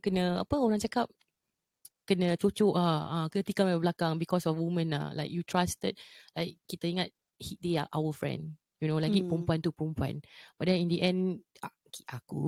[0.00, 1.06] kena apa orang cakap
[2.08, 5.12] kena cucuk ah, ah kena tikam dari belakang because of women ah.
[5.12, 5.98] Like you trusted
[6.32, 8.56] like kita ingat he, they are our friend.
[8.80, 9.28] You know lagi Hmm.
[9.28, 10.20] perempuan tu perempuan.
[10.56, 11.20] But then in the end
[12.12, 12.40] aku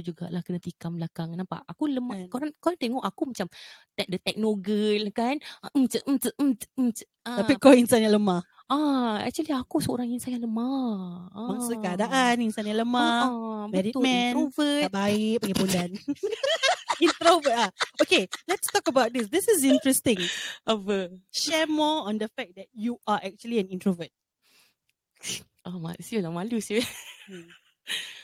[0.00, 1.36] jugalah kena tikam belakang.
[1.36, 1.64] Nampak?
[1.68, 2.24] Aku lemah.
[2.24, 2.28] Kan.
[2.32, 3.46] Korang kau tengok aku macam
[3.96, 5.36] the techno girl kan.
[5.76, 6.90] Mm, mm, mm,
[7.24, 8.40] Tapi kau insan yang lemah.
[8.66, 11.30] Ah actually aku seorang insan yang lemah.
[11.30, 11.48] Ah.
[11.54, 13.18] Mangsa keadaan insan yang lemah.
[13.24, 14.82] Ah, married betul, man, introvert.
[14.90, 15.90] Tak baik panggil pondan.
[17.04, 17.70] Introvert ah.
[18.00, 19.28] Okay, let's talk about this.
[19.28, 20.16] This is interesting.
[20.64, 21.12] Apa?
[21.28, 24.08] Share more on the fact that you are actually an introvert.
[25.66, 26.82] Oh, mak, siul lah malu siul.
[27.26, 27.46] Hmm.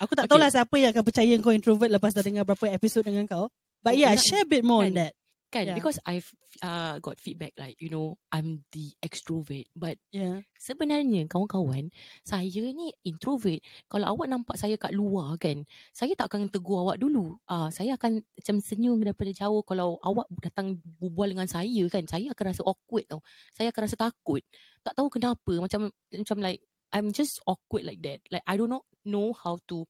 [0.01, 0.31] Aku tak Okay.
[0.35, 3.47] tahulah siapa yang akan percaya kau introvert lepas dah dengar berapa episod dengan kau.
[3.83, 5.07] But Oh, yeah, nak- share a bit more on kan.
[5.07, 5.13] that.
[5.53, 5.77] Kan, Yeah.
[5.77, 6.33] because I've
[6.65, 9.69] uh, got feedback like, you know, I'm the extrovert.
[9.77, 10.49] But Yeah.
[10.57, 11.93] sebenarnya kawan-kawan,
[12.25, 13.61] saya ni introvert.
[13.93, 17.37] Kalau awak nampak saya kat luar kan, saya tak akan tegur awak dulu.
[17.45, 19.61] Uh, saya akan macam senyum daripada jauh.
[19.61, 23.21] Kalau awak datang berbual dengan saya kan, saya akan rasa awkward tau.
[23.53, 24.41] Saya akan rasa takut.
[24.81, 25.53] Tak tahu kenapa.
[25.61, 26.65] Macam macam like,
[26.97, 28.25] I'm just awkward like that.
[28.33, 29.85] Like, I do not know how to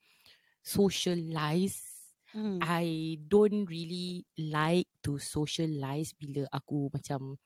[0.62, 1.91] socialize
[2.32, 2.64] Hmm.
[2.64, 7.36] I don't really like to socialize bila aku macam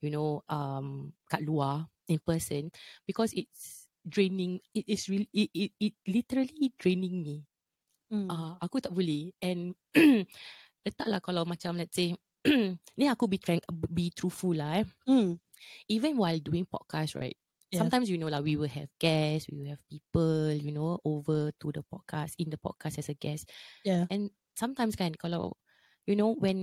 [0.00, 2.70] you know um kat luar in person
[3.04, 7.36] because it's draining it is really it, it, it literally draining me
[8.10, 8.30] Hmm.
[8.30, 9.74] uh, aku tak boleh and
[10.86, 12.14] letaklah kalau macam let's say
[12.98, 15.36] ni aku be frank be truthful lah eh Hmm.
[15.90, 17.36] even while doing podcast right
[17.70, 17.78] Yes.
[17.78, 21.54] sometimes you know like we will have guests we will have people you know over
[21.54, 23.46] to the podcast in the podcast as a guest
[23.86, 24.10] Yeah.
[24.10, 25.54] and sometimes kan kalau
[26.02, 26.58] you know when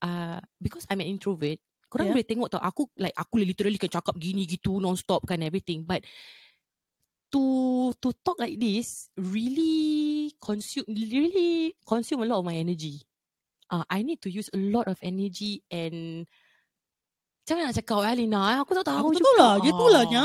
[0.00, 2.20] uh because I'm an introvert Korang Yeah.
[2.20, 6.04] boleh tengok tau Aku like Aku literally can cakap gini gitu Non-stop kan everything But
[7.32, 7.42] To
[8.00, 13.04] To talk like this Really Consume Really Consume a lot of my energy
[13.72, 16.24] uh, I need to use a lot of energy And
[17.48, 18.56] Macam mana nak cakap eh Alina eh?
[18.60, 20.24] Aku tak tahu Aku tak juga tahu lah, gitulah, Nya.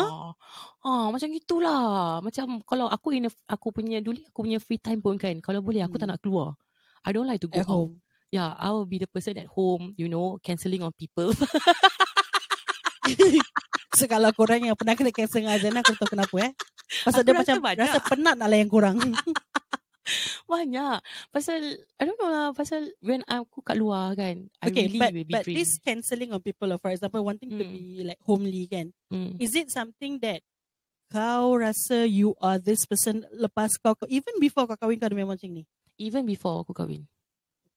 [0.84, 1.84] Ah, macam gitulah.
[2.20, 5.40] Macam kalau aku in a, aku punya dulu aku punya free time pun kan.
[5.40, 6.12] Kalau boleh aku tak Hmm.
[6.12, 6.60] nak keluar.
[7.08, 7.72] I don't like to go At out.
[7.72, 8.04] home.
[8.28, 11.32] Yeah, I will be the person at home, you know, cancelling on people.
[13.94, 16.52] So kalau korang yang pernah kena cancel dengan Azana, aku tahu kenapa eh.
[17.06, 17.78] Pasal Aku dia macam banyak.
[17.78, 18.98] rasa penat nak layan korang.
[20.52, 21.00] Banyak.
[21.32, 21.62] Pasal
[22.00, 25.28] I don't know lah, pasal when aku kat luar kan, I okay, really but will
[25.28, 25.58] be but drained.
[25.58, 27.70] this cancelling on people, for example, wanting to Hmm.
[27.70, 29.40] be like homely kan, Mm.
[29.40, 30.44] is it something that
[31.12, 35.36] kau rasa you are this person lepas kau, even before kau kahwin kau ada memang
[35.40, 35.64] macam ni?
[35.98, 37.06] Even before aku kahwin.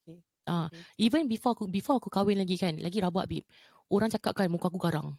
[0.07, 0.23] Okay.
[0.47, 0.87] Ah, Okay.
[0.95, 3.43] even before aku before aku kahwin lagi kan, lagi rabak babe.
[3.91, 5.19] Orang cakap kan muka aku garang.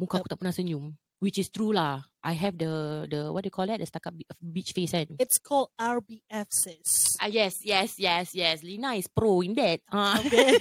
[0.00, 0.96] Muka aku tak pernah senyum.
[1.24, 2.04] Which is true lah.
[2.20, 3.80] I have the the what do you call that?
[3.80, 5.16] The stuck up beach face kan.
[5.16, 7.16] It's called RBF sis.
[7.16, 8.60] Ah yes, yes, yes, yes.
[8.60, 9.80] Lina is pro in that.
[9.88, 10.20] Ah.
[10.20, 10.60] Okay.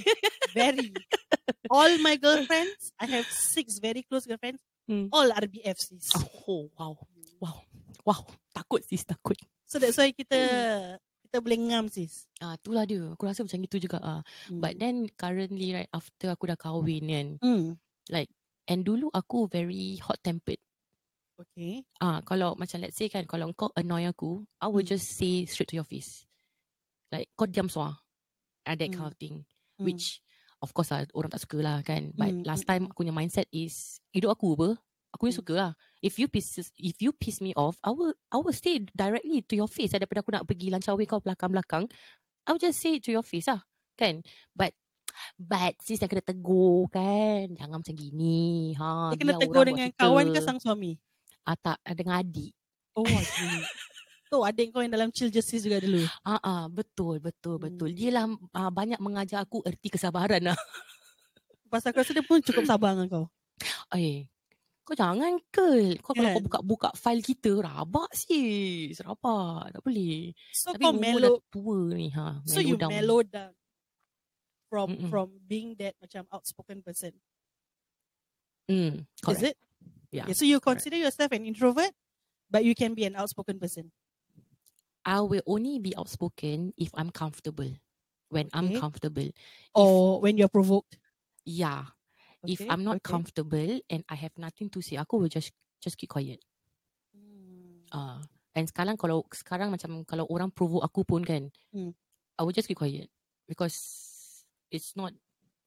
[0.55, 0.95] very.
[1.67, 5.11] All my girlfriends, I have six very close girlfriends, Hmm.
[5.11, 6.07] all RBF sis.
[6.47, 6.95] Oh, wow.
[7.43, 7.57] Wow.
[8.07, 8.21] Wow.
[8.55, 9.35] Takut sis, takut.
[9.67, 10.39] So that's why kita
[11.27, 12.27] kita boleh ngam sis.
[12.39, 13.03] Ah, itulah dia.
[13.15, 14.21] Aku rasa macam itu juga ah.
[14.47, 14.59] Hmm.
[14.63, 17.75] But then currently right after aku dah kahwin kan, Hmm.
[18.11, 18.29] like
[18.67, 20.59] and dulu aku very hot tempered.
[21.33, 21.83] Okay.
[21.97, 24.93] Ah, kalau macam let's say kan kalau kau annoy aku, I will Hmm.
[24.95, 26.29] just say straight to your face.
[27.11, 27.99] Like kau diam semua.
[28.63, 29.11] Ah, that kind Hmm.
[29.11, 29.35] of thing.
[29.77, 29.85] Hmm.
[29.85, 30.21] Which
[30.63, 32.13] of course lah orang tak suka lah kan.
[32.15, 34.69] But Hmm, last hmm, time aku punya mindset is hidup aku apa?
[35.13, 35.41] Aku yang Hmm.
[35.41, 35.71] suka lah.
[36.01, 39.53] If you piss if you piss me off, I will I will say directly to
[39.57, 41.89] your face daripada aku nak pergi lancar away kau belakang-belakang.
[42.45, 43.65] I will just say it to your face lah.
[43.97, 44.21] Kan?
[44.53, 44.73] But
[45.35, 47.49] but sis yang kena tegur kan.
[47.53, 48.73] Jangan macam gini.
[48.75, 50.95] Ha, Dia kena tegur dengan kawan ke sang suami?
[51.43, 52.53] Ah, tak, dengan adik.
[52.93, 53.61] Oh, gini.
[54.29, 56.01] tu adik kau yang dalam chill justice juga dulu.
[56.25, 57.65] Ah, ah, betul, betul, Hmm.
[57.69, 57.89] betul.
[57.93, 60.57] Dia lah ah, banyak mengajar aku erti kesabaran lah.
[61.69, 63.25] Pasal aku rasa dia pun cukup sabar dengan kau.
[63.93, 64.29] Eh,
[64.81, 65.97] kau jangan ke.
[66.01, 66.45] Kau kalau kau Kan?
[66.45, 68.97] buka-buka file kita, rabak sis.
[69.01, 69.73] Rabak.
[69.73, 70.33] Tak boleh.
[70.53, 72.07] So Tapi kau mellow, dah tua ni.
[72.13, 72.89] Ha, so you down.
[72.93, 73.53] mellow down
[74.73, 75.09] from Mm-mm.
[75.13, 77.13] from being that macam outspoken person.
[78.65, 79.37] Mm, correct.
[79.37, 79.57] Is it?
[80.09, 80.81] Yeah, Okay, so you correct.
[80.81, 81.93] consider yourself an introvert,
[82.49, 83.93] but you can be an outspoken person.
[85.05, 87.69] I will only be outspoken if I'm comfortable.
[88.33, 89.29] When I'm comfortable.
[89.77, 90.97] Or when you're provoked.
[91.45, 91.93] Yeah.
[92.43, 93.13] if I'm not okay.
[93.13, 96.41] comfortable and I have nothing to say, aku will just just keep quiet.
[97.15, 97.87] Hmm.
[97.93, 98.19] Ah,
[98.57, 101.95] and sekarang kalau sekarang macam kalau orang provoke aku pun kan, Hmm.
[102.35, 103.07] I will just keep quiet
[103.47, 103.77] because
[104.73, 105.13] it's not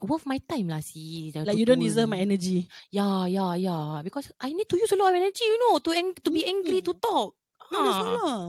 [0.03, 1.31] worth my time lah si.
[1.33, 2.67] Like you don't deserve my energy.
[2.91, 4.03] Yeah, yeah, yeah.
[4.03, 6.43] Because I need to use a lot of energy, you know, to ang- to be
[6.45, 7.33] angry to talk.
[7.73, 8.43] No, Ha, all lah.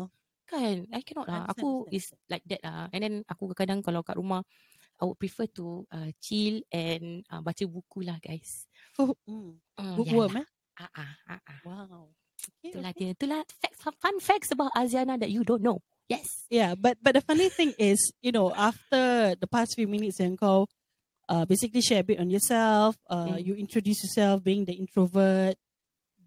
[0.46, 0.76] kan?
[0.94, 1.48] I cannot lah.
[1.50, 2.92] Aku is like that lah.
[2.92, 4.44] And then aku kadang kalau kat rumah,
[4.98, 8.66] I would prefer to uh, chill and uh, baca buku lah, guys.
[8.98, 9.14] Oh.
[9.30, 9.58] Mm,
[9.98, 10.46] Bookworm yalah.
[10.46, 10.48] eh?
[10.78, 11.60] Ah, ah, ah, ah.
[11.66, 12.02] Wow.
[12.38, 13.10] Okay, Itulah okay.
[13.10, 13.16] dia.
[13.18, 15.82] Itulah facts, fun facts about Aziana that you don't know.
[16.08, 16.48] Yes.
[16.50, 20.40] Yeah, but but the funny thing is, you know, after the past few minutes yang
[20.40, 20.68] kau
[21.28, 23.44] uh, basically share a bit on yourself, uh, Mm.
[23.44, 25.60] you introduce yourself being the introvert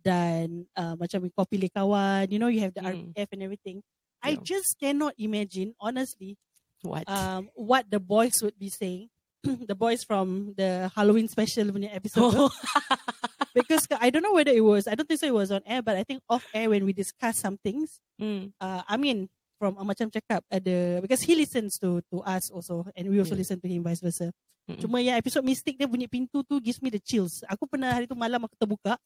[0.05, 3.17] dan uh, macam kau pilih kawan, you know, you have the Mm.
[3.17, 3.79] RPF and everything.
[4.21, 6.37] I just cannot imagine, honestly,
[6.85, 7.09] What?
[7.09, 9.09] um, what the boys would be saying.
[9.65, 12.37] the boys from the Halloween special episode.
[12.37, 12.53] Oh.
[13.57, 15.81] because I don't know whether it was, I don't think so it was on air,
[15.81, 18.53] but I think off air when we discussed some things, mm.
[18.61, 22.89] uh, I mean from uh, macam cakap ada because he listens to to us also
[22.97, 23.45] and we also Yeah.
[23.45, 24.33] listen to him vice versa.
[24.65, 24.81] Mm-mm.
[24.81, 27.45] Cuma yang episode mistik dia bunyi pintu tu gives me the chills.
[27.45, 28.97] Aku pernah hari tu malam aku terbuka.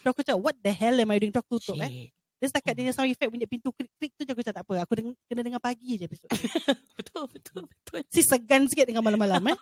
[0.00, 1.34] Terus aku cakap what the hell am I doing?
[1.34, 1.90] Terus aku tutup eh.
[1.90, 2.10] Shit.
[2.34, 4.74] Dia setakat dia sound effect bunyi pintu klik-klik tu je aku cakap tak apa.
[4.84, 6.28] Aku deng- kena dengar pagi je episode.
[6.28, 6.38] tu.
[7.00, 8.00] betul, betul, betul.
[8.06, 9.58] si segan sikit dengan malam-malam eh.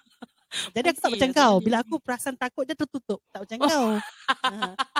[0.70, 1.54] Jadi aku tak macam kau.
[1.54, 1.64] see.
[1.64, 3.20] Bila aku perasan takut dia tertutup.
[3.28, 3.86] Tak macam kau.
[4.42, 4.50] Ha.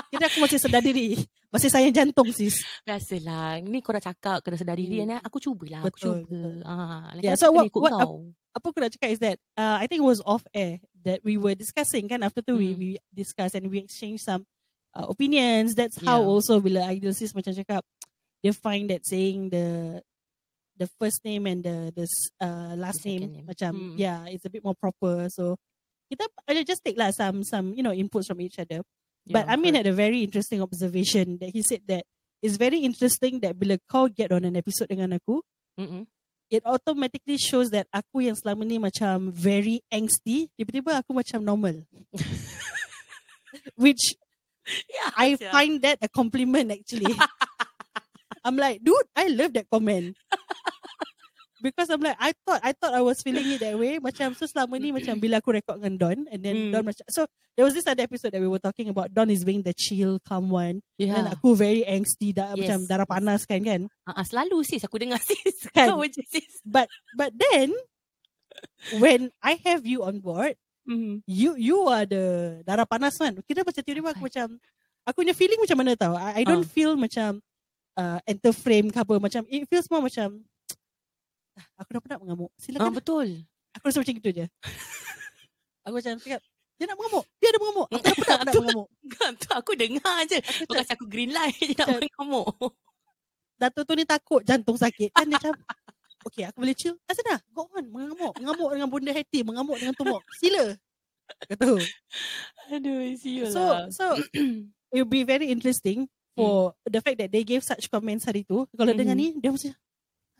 [0.09, 1.17] Jadi aku masih sedar diri.
[1.47, 2.65] Masih sayang jantung sis.
[2.83, 3.61] Biasalah.
[3.61, 5.01] Ni kau dah cakap kena sedar diri.
[5.01, 5.13] Hmm.
[5.13, 5.25] Hmm.
[5.25, 5.81] Aku cubalah.
[5.81, 6.27] Aku Betul, cuba.
[6.27, 6.55] betul.
[6.63, 8.29] Ah, Yeah, yeah, so what- what- kau.
[8.53, 11.35] apa aku nak cakap is that uh, I think it was off air that we
[11.35, 12.77] were discussing kan after tu we Hmm.
[12.77, 14.45] we discuss and we exchange some
[14.93, 16.29] uh, opinions that's how Yeah.
[16.29, 17.81] also bila ideal sis macam cakap
[18.41, 19.97] they find that saying the
[20.77, 22.05] the first name and the the
[22.41, 23.45] uh, last The name, name.
[23.45, 23.97] macam Hmm.
[23.97, 25.57] yeah it's a bit more proper so
[26.09, 28.81] kita I just take lah some some you know inputs from each other
[29.25, 29.87] but Yeah, Amin correct.
[29.87, 32.03] had a very interesting observation that he said that
[32.43, 35.39] it's very interesting that bila kau get on an episode dengan aku
[35.79, 36.03] Mm-mm.
[36.51, 41.81] it automatically shows that aku yang selama ni macam very angsty, tiba-tiba aku macam normal.
[43.79, 44.13] which
[44.87, 45.51] Yeah, I sia.
[45.51, 47.11] find that a compliment actually.
[48.47, 50.15] I'm like, dude, I love that comment.
[51.63, 53.95] Because I'm like, I thought I thought I was feeling it that way.
[54.03, 56.71] Macam so selama ni macam bila aku record dengan Don and then Mm.
[56.75, 57.23] Don macam so
[57.55, 60.19] there was this other episode that we were talking about Don is being the chill,
[60.27, 60.83] calm one.
[60.99, 61.15] Yeah.
[61.15, 63.87] Dan aku very angsty dah Yes, macam darah panas kan kan.
[64.03, 65.63] Ah, selalu sis aku dengar sis.
[65.71, 65.95] Kan?
[65.95, 66.59] Kau je sis.
[66.67, 67.71] But but then
[68.99, 71.23] when I have you on board, Mm.
[71.23, 73.39] you you are the darah panas one.
[73.47, 74.59] Kira macam tiba-tiba aku macam
[75.07, 76.11] aku punya feeling macam mana tau.
[76.19, 76.73] I, I don't Ah.
[76.75, 77.39] feel macam
[77.95, 80.43] uh, enter frame ke apa macam it feels more macam
[81.53, 82.49] "Ah, aku dah penat mengamuk.
[82.49, 82.93] Ah, Silakan.
[82.93, 83.27] betul.
[83.73, 84.45] aku rasa macam gitu je.
[85.83, 86.41] aku macam cakap
[86.73, 87.25] dia nak mengamuk.
[87.37, 87.87] Dia ada mengamuk.
[87.87, 88.87] Aku dah penat nak mengamuk.
[89.41, 90.37] tu aku dengar je.
[90.41, 92.47] Aku kasi aku green light je nak mengamuk.
[93.55, 95.13] Dato tu ni takut jantung sakit.
[95.13, 95.53] Kan dia macam
[96.23, 96.95] Okay, aku boleh chill.
[97.03, 97.39] Asal dah?
[97.51, 97.83] Go on.
[97.83, 98.31] Mengamuk.
[98.39, 99.43] Mengamuk dengan bunda hati.
[99.43, 100.23] Mengamuk dengan tumor.
[100.33, 100.71] Sila.
[101.51, 101.75] Kata.
[102.71, 103.91] Aduh, siul So, lah.
[103.91, 104.15] so
[104.95, 108.63] it will be very interesting for the fact that they gave such comments hari tu.
[108.71, 108.99] Kalau Mhm.
[109.03, 109.75] dengar ni, dia mesti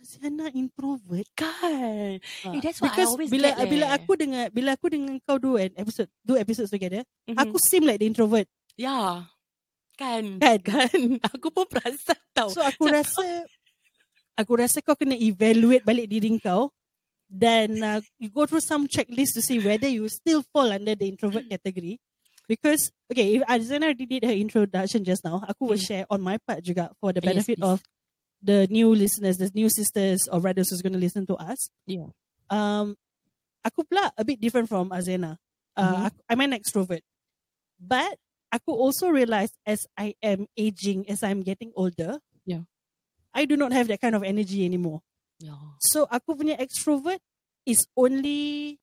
[0.03, 1.23] Asiana introvert.
[1.33, 2.19] kan.
[2.43, 3.95] Ah, Eh, that's what I always bila get bila leh.
[3.95, 7.39] aku dengar bila aku dengan kau do an episode do episodes together, Mhm.
[7.39, 8.51] aku seem like the introvert.
[8.75, 9.23] Ya.
[9.95, 10.43] Kan.
[10.43, 10.59] Kan?
[10.59, 10.99] Kan.
[11.37, 12.49] Aku pun perasan tau.
[12.49, 13.45] So aku rasa
[14.33, 16.73] aku rasa kau kena evaluate balik diri kau
[17.29, 21.05] dan uh, you go through some checklist to see whether you still fall under the
[21.05, 22.01] introvert category.
[22.49, 25.87] Because okay, if Azana already did her introduction just now, aku will Hmm.
[25.87, 27.69] share on my part juga for the Yes, benefit please.
[27.69, 27.79] of
[28.43, 31.71] the new listeners, the new sisters or brothers who's going to listen to us.
[31.87, 32.11] Yeah.
[32.51, 32.99] Um,
[33.63, 35.39] aku pula a bit different from Azena.
[35.73, 36.05] Uh, Mhm.
[36.11, 37.01] aku, I'm an extrovert,
[37.79, 38.19] but
[38.51, 42.67] aku also realize as I am aging, as I'm getting older, Yeah.
[43.31, 45.01] I do not have that kind of energy anymore.
[45.39, 45.55] Ya.
[45.79, 47.23] So aku punya extrovert
[47.65, 48.77] is only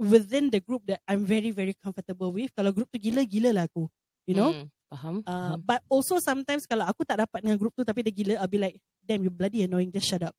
[0.00, 2.54] within the group that I'm very very comfortable with.
[2.56, 3.90] Kalau group tu gila-gila lah aku.
[4.24, 4.50] You know?
[4.54, 5.22] Hmm, Faham?
[5.22, 5.60] Uh, faham.
[5.62, 8.58] but also sometimes kalau aku tak dapat dengan group tu tapi dia gila, I'll be
[8.58, 8.76] like,
[9.06, 10.34] damn you bloody annoying, just shut up.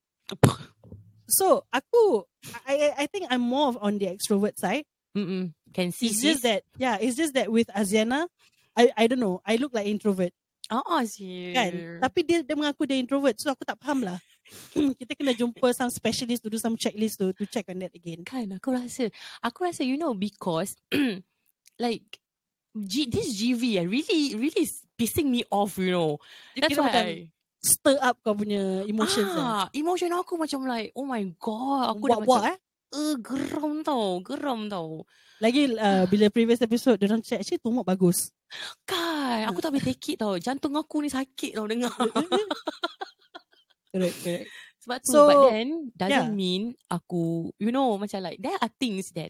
[1.31, 2.27] So aku,
[2.67, 4.83] I I, think I'm more of on the extrovert side.
[5.15, 5.55] Mm-mm.
[5.71, 8.27] Can see It's just that, yeah, it's just that with Aziana,
[8.75, 10.35] I I don't know, I look like introvert
[10.71, 11.51] ah, sis.
[11.51, 11.99] kan.
[11.99, 14.19] Tapi dia dia mengaku dia introvert, so aku tak faham lah.
[14.99, 18.23] Kita kena jumpa some specialist to do some checklist to to check on that again.
[18.23, 19.11] Kan aku rasa
[19.43, 20.75] Aku rasa you know Because
[21.83, 22.19] Like
[22.71, 26.11] G, This GV eh, Really Really is pissing me off You know
[26.55, 27.27] That's why
[27.61, 29.37] stir up kau punya emotions ah.
[29.37, 32.97] ah, Emotion aku macam like Oh my god Aku dah Buat-buat macam eh.
[32.97, 35.05] uh, Geram tau Geram tau
[35.37, 38.33] Lagi uh, bila previous episode dia orang check actually tumor bagus.
[38.87, 41.91] Kan Aku tak boleh take it tau Jantung aku ni sakit tau Dengar
[43.91, 44.49] correct, correct.
[44.81, 46.33] Sebab tu So, But then Doesn't yeah.
[46.33, 49.29] mean Aku You know Macam like There are things that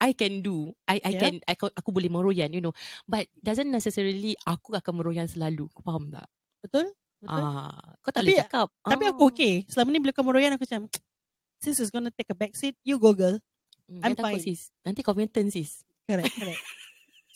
[0.00, 1.20] I can do I I Yeah.
[1.20, 2.72] can aku, aku boleh meroyan You know
[3.04, 6.24] But doesn't necessarily Aku akan meroyan selalu Kau faham tak
[6.64, 6.88] Betul?
[7.20, 7.40] Betul?
[7.44, 9.10] Ah, Kau tak Tapi- boleh cakap Tapi ah.
[9.12, 9.54] aku okay.
[9.68, 10.88] Selama ni bila kau meroyan aku macam
[11.62, 12.72] Sis is gonna take a back seat.
[12.80, 13.36] You go girl.
[13.84, 14.40] Hmm, I'm fine.
[14.40, 16.64] sis Nanti kau punya turn sis Correct, correct.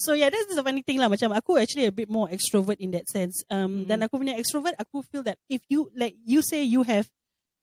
[0.01, 1.07] So yeah, that's the funny thing lah.
[1.07, 3.45] Macam aku actually a bit more extrovert in that sense.
[3.47, 3.93] Um, Mhm.
[3.93, 7.07] Dan aku punya extrovert, aku feel that if you like you say you have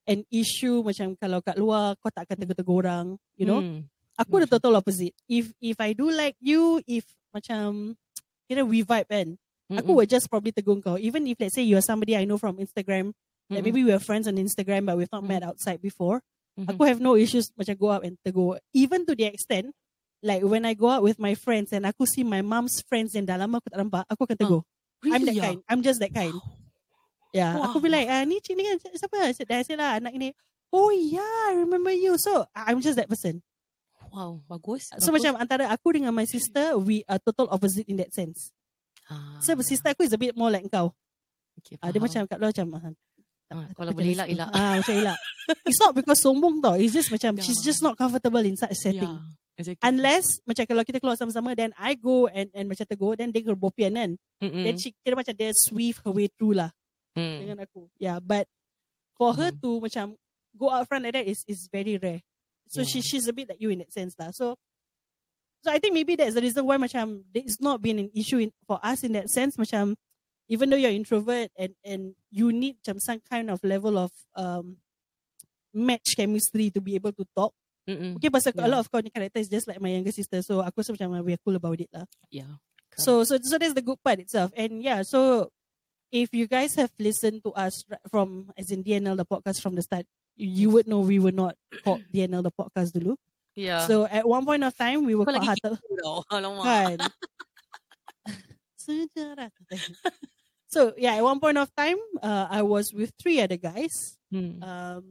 [0.06, 3.60] an issue macam kalau kat luar kau tak akan tegur-tegur orang, you know.
[3.60, 3.84] Hmm.
[4.22, 5.18] Aku the total opposite.
[5.26, 7.04] If if I do like you, if
[7.34, 7.98] macam
[8.48, 9.28] kira we vibe kan,
[9.74, 9.98] aku Mm-mm.
[10.04, 10.96] will just probably tegur kau.
[11.02, 13.16] Even if let's say you are somebody I know from Instagram,
[13.50, 13.64] like Mm-mm.
[13.66, 15.32] maybe we were friends on Instagram but we've not Mm.
[15.32, 16.22] met outside before.
[16.60, 16.76] Mhm.
[16.76, 18.60] Aku have no issues macam go up and tegur.
[18.76, 19.72] Even to the extent
[20.22, 23.26] like when I go out with my friends and aku see my mom's friends yang
[23.26, 24.62] dah lama aku tak nampak, aku akan tegur.
[25.10, 25.46] I'm that Really ah?
[25.50, 25.60] kind.
[25.66, 26.36] I'm just that kind.
[27.32, 27.96] Yeah, aku be Wow.
[27.96, 29.18] like, ah, ni cik ni kan siapa?
[29.24, 30.36] I said lah anak ni.
[30.70, 32.20] Oh yeah, I remember you.
[32.20, 33.40] So I'm just that person.
[34.12, 35.24] Wow Bagus So bagus.
[35.24, 38.52] macam antara aku dengan my sister, we are total opposite in that sense.
[39.08, 39.40] ah.
[39.40, 40.92] So sister aku is a bit more like kau.
[41.58, 42.92] okay, Ah, dia macam kat luar macam ah,
[43.52, 44.48] Ah, kalau boleh elak, elak.
[44.56, 45.18] Ah, macam elak.
[45.68, 46.80] It's not because sombong tau.
[46.80, 47.68] It's just macam she's Yeah.
[47.68, 49.12] just not comfortable in such a setting.
[49.12, 49.84] yeah, exactly.
[49.84, 53.44] Unless macam kalau kita keluar sama-sama then I go and and macam tegur then dia
[53.44, 54.12] gerbopian kan.
[54.40, 54.64] Mm-mm.
[54.64, 56.72] Then she kira macam dia sweep her way through lah
[57.12, 57.38] Mm.
[57.44, 57.92] dengan aku.
[58.00, 58.48] Yeah, but
[59.20, 59.60] for her Hmm.
[59.60, 60.06] to macam
[60.56, 62.24] go out front like that is is very rare.
[62.72, 64.32] So she she's a bit like you in that sense lah.
[64.32, 64.56] So
[65.62, 68.52] so I think maybe that's the reason why macam it's not been an issue in,
[68.66, 69.94] for us in that sense macam
[70.48, 74.80] even though you're introvert and and you need macam some kind of level of um
[75.74, 77.54] match chemistry to be able to talk.
[77.88, 78.16] Mm-mm.
[78.20, 78.68] Okay, pasal a Yeah.
[78.72, 80.40] lot of kau ni character is just like my younger sister.
[80.44, 82.06] So aku rasa macam we are cool about it lah.
[82.30, 82.60] Yeah.
[82.92, 83.04] correct.
[83.04, 84.52] So so so that's the good part itself.
[84.56, 85.50] And yeah, so
[86.12, 89.82] if you guys have listened to us from as in DNL the podcast from the
[89.84, 90.04] start,
[90.36, 93.16] you would know we were not called DNL the podcast dulu.
[93.56, 93.86] yeah.
[93.86, 96.18] So at one point of time we were Kau called lagi Hatal gitu tau.
[96.36, 96.66] Alamak.
[96.66, 97.00] kan.
[100.74, 104.64] so yeah, at one point of time, uh, I was with three other guys, Hmm.
[104.64, 105.04] um,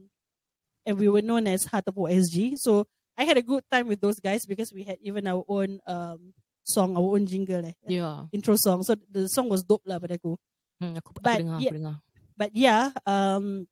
[0.85, 2.57] and we were known as Hatapo SG.
[2.57, 5.77] So I had a good time with those guys because we had even our own
[5.85, 6.33] um
[6.65, 8.25] song, our own jingle, eh, Yeah.
[8.33, 8.81] intro song.
[8.83, 10.35] So the song was dope lah pada aku.
[10.81, 11.69] Hmm, aku, aku But dengar, yeah.
[11.69, 11.95] aku dengar.
[12.33, 13.69] But yeah, um,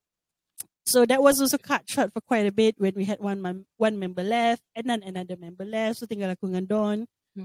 [0.89, 3.69] so that was also cut short for quite a bit when we had one mem-
[3.77, 6.01] one member left and then another member left.
[6.01, 6.97] So tinggal aku dengan Don.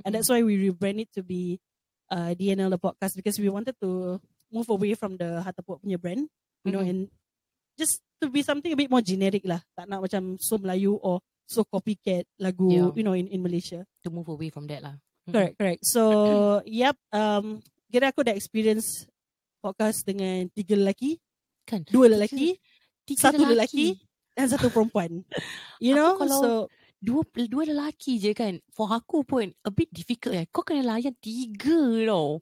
[0.02, 1.60] And that's why we rebranded to be
[2.10, 4.18] uh, DNL the podcast because we wanted to
[4.50, 6.26] move away from the Hatapok punya brand,
[6.64, 6.90] you know, Mhm.
[6.90, 7.00] and
[7.78, 9.60] just to be something a bit more generic lah.
[9.76, 12.90] Tak nak macam so Melayu or so copycat lagu, Yeah.
[12.96, 13.84] you know, in, in Malaysia.
[14.02, 14.96] to move away from that lah.
[15.30, 15.82] Correct, correct.
[15.86, 16.02] So,
[16.66, 19.06] yep, um, kira aku dah experience
[19.62, 21.16] podcast dengan tiga lelaki,
[21.64, 21.86] Kan?
[21.88, 22.73] dua lelaki, Tiga
[23.12, 24.00] satu lelaki,
[24.32, 25.20] dan satu perempuan.
[25.76, 26.52] You Aku know, kalau- so
[27.04, 28.56] Dua dua lelaki je kan.
[28.72, 30.48] For aku pun a bit difficult eh.
[30.48, 31.76] Kau kena layan tiga
[32.08, 32.40] tau.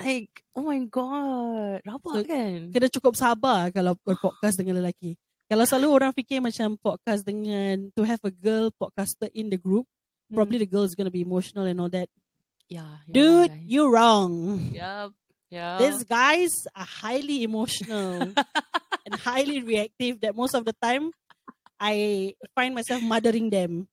[0.00, 1.84] Like, oh my god.
[1.84, 2.72] Rabak So, kan?
[2.72, 5.20] kena cukup sabar kalau podcast dengan lelaki.
[5.52, 9.84] Kalau selalu orang fikir macam podcast dengan to have a girl podcaster in the group,
[10.32, 12.08] probably the girl is gonna be emotional and all that.
[12.72, 13.04] Yeah.
[13.04, 13.68] yeah Dude, yeah.
[13.68, 14.32] you're wrong.
[14.72, 15.12] Yup.
[15.52, 15.76] Yeah.
[15.76, 18.32] These guys are highly emotional
[19.10, 21.10] and highly reactive that most of the time
[21.80, 23.90] I find myself mothering them.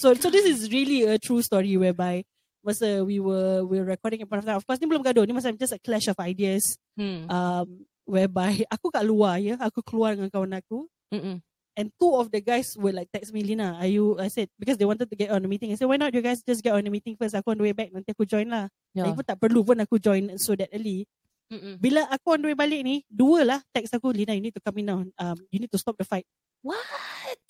[0.00, 2.24] So so this is really a true story whereby
[2.64, 5.28] masa we were we were recording in of course ni belum gaduh.
[5.28, 6.80] Ni macam just a clash of ideas.
[6.96, 7.28] Hmm.
[7.28, 7.68] Um,
[8.06, 9.60] whereby aku kat luar ya.
[9.60, 10.86] Aku keluar dengan kawan aku.
[11.12, 11.42] Mm-mm.
[11.76, 14.80] And two of the guys were like text me, Lina, are you, I said, because
[14.80, 15.68] they wanted to get on the meeting.
[15.68, 17.36] I said, why not you guys just get on the meeting first?
[17.36, 18.72] Aku on the way back, nanti aku join lah.
[18.96, 19.12] Yeah.
[19.12, 21.04] Pun tak perlu pun aku join so that early.
[21.46, 21.78] Mm-mm.
[21.78, 24.62] Bila aku on the way balik ni, dua lah text aku, Lina, you need to
[24.62, 24.98] come in now.
[25.18, 26.26] Um, you need to stop the fight.
[26.62, 27.42] What?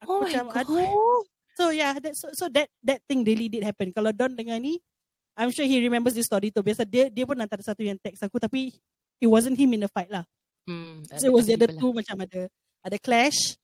[0.00, 0.64] Aku Oh my macam, God.
[0.64, 1.20] aduh.
[1.56, 3.88] So yeah, that, so, so that that thing really did happen.
[3.92, 4.76] Kalau Don dengar ni,
[5.36, 6.60] I'm sure he remembers this story tu.
[6.64, 8.76] Biasa dia dia pun antara satu yang text aku tapi
[9.20, 10.24] it wasn't him in the fight lah.
[10.68, 11.04] Hmm.
[11.16, 12.48] So it was the other people two macam ada
[12.84, 13.56] ada clash.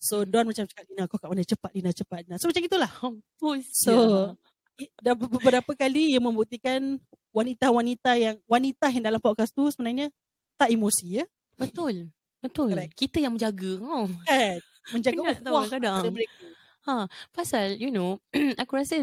[0.00, 2.36] So Don macam cakap Lina kau kat mana cepat Lina cepat Lina.
[2.40, 2.88] So macam itulah.
[2.88, 3.04] lah.
[3.04, 4.08] Mampus So je.
[5.02, 6.96] Dah beberapa kali ia membuktikan
[7.30, 10.10] wanita-wanita yang wanita yang dalam podcast tu sebenarnya
[10.58, 11.24] tak emosi ya.
[11.56, 12.10] Betul.
[12.40, 12.72] Betul.
[12.72, 12.94] Correct.
[12.96, 14.08] Kita yang menjaga kau.
[14.24, 14.58] Kan?
[14.96, 16.04] Menjaga Penat tau wah kadang.
[16.88, 17.04] Ha,
[17.36, 18.16] pasal you know,
[18.62, 18.96] aku rasa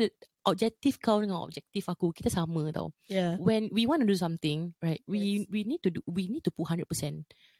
[0.47, 2.89] objektif kau dengan objektif aku kita sama tau.
[3.05, 3.37] Yeah.
[3.37, 5.03] When we want to do something, right?
[5.05, 6.87] We we need to do we need to put 100%.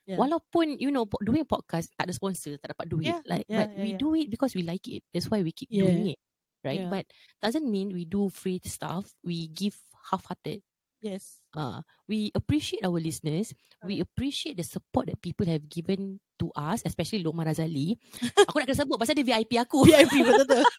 [0.08, 0.18] Yeah.
[0.18, 3.14] Walaupun you know doing podcast tak ada sponsor, tak dapat duit.
[3.14, 4.02] Yeah, Like yeah, but yeah, we yeah.
[4.02, 5.06] do it because we like it.
[5.14, 5.86] That's why we keep Yeah.
[5.86, 6.20] doing it.
[6.66, 6.84] Right?
[6.86, 6.92] Yeah.
[6.92, 7.06] But
[7.42, 9.12] doesn't mean we do free stuff.
[9.24, 9.78] We give
[10.12, 10.62] half-hearted.
[10.98, 11.38] Yes.
[11.54, 13.54] Uh, we appreciate our listeners.
[13.86, 17.94] We appreciate the support that people have given to us, especially Lokman Razali.
[18.50, 19.86] aku nak kena sebut pasal dia VIP aku.
[19.86, 20.62] VIP betul tu.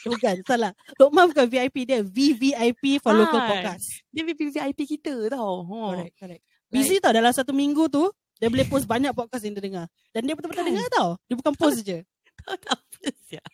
[0.00, 0.72] Bukan, salah.
[0.96, 4.00] Lokman bukan VIP dia, VVIP for local Ah, podcast.
[4.08, 5.60] Dia VIP VIP kita tau.
[5.60, 5.92] Oh.
[5.92, 6.42] Correct, correct.
[6.72, 8.08] Busy tau dalam satu minggu tu,
[8.40, 9.86] dia boleh post banyak podcast yang dia dengar.
[10.08, 10.72] Dan dia betul-betul Kan?
[10.72, 11.08] dengar tau.
[11.28, 12.00] Dia bukan post je.
[12.40, 13.44] Tak apa sia.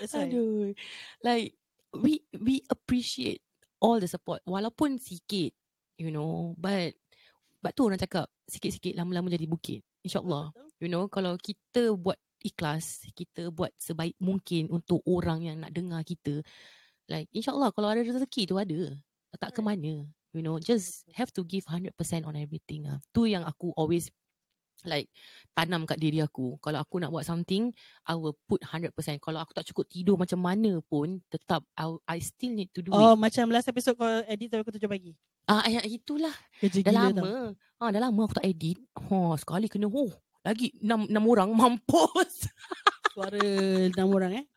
[0.00, 0.28] That's why.
[0.28, 0.72] Aduh.
[1.24, 1.54] Like
[1.94, 3.42] we we appreciate
[3.80, 5.52] all the support walaupun sikit,
[5.96, 6.94] you know, but
[7.64, 9.80] but tu orang cakap sikit-sikit lama-lama jadi bukit.
[10.04, 10.52] InsyaAllah.
[10.80, 16.00] You know, kalau kita buat ikhlas, kita buat sebaik mungkin untuk orang yang nak dengar
[16.08, 16.40] kita,
[17.08, 18.96] like insyaAllah kalau ada rezeki tu ada.
[19.38, 20.04] Tak ke mana.
[20.30, 21.90] You know, just have to give 100%
[22.22, 23.02] on everything ah.
[23.10, 24.10] Tu yang aku always
[24.84, 25.08] like
[25.52, 26.56] tanam kat diri aku.
[26.58, 27.72] Kalau aku nak buat something,
[28.04, 28.92] I will put 100%.
[29.18, 32.90] Kalau aku tak cukup tidur macam mana pun, tetap I, I still need to do
[32.90, 33.20] Oh, it.
[33.20, 35.12] macam last episode kau edit tu aku tujuh pagi.
[35.44, 36.32] Ah, ya, itulah.
[36.56, 37.18] Kerja Dah lama.
[37.18, 37.26] tau.
[37.78, 38.78] Ah, dah lama aku tak edit.
[39.08, 40.12] Oh, sekali kena oh.
[40.40, 42.46] Lagi enam, enam orang mampus.
[43.12, 43.40] Suara
[43.90, 44.46] enam orang eh.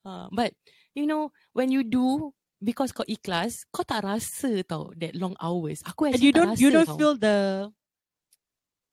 [0.00, 0.56] Ah, but
[0.96, 5.84] you know, when you do because kau ikhlas, kau tak rasa tau that long hours.
[5.84, 6.96] Aku And actually you tak don't rasa you don't tau.
[6.96, 7.36] feel the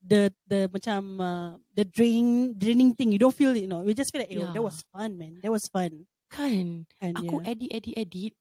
[0.01, 3.11] the the macam uh, the drain draining thing.
[3.11, 3.83] You don't feel you know.
[3.83, 4.63] You just feel like, oh, that Yeah.
[4.63, 5.39] was fun, man.
[5.43, 6.05] That was fun.
[6.27, 6.85] kan.
[6.99, 7.51] And Aku yeah.
[7.55, 8.33] edit, edit, edit.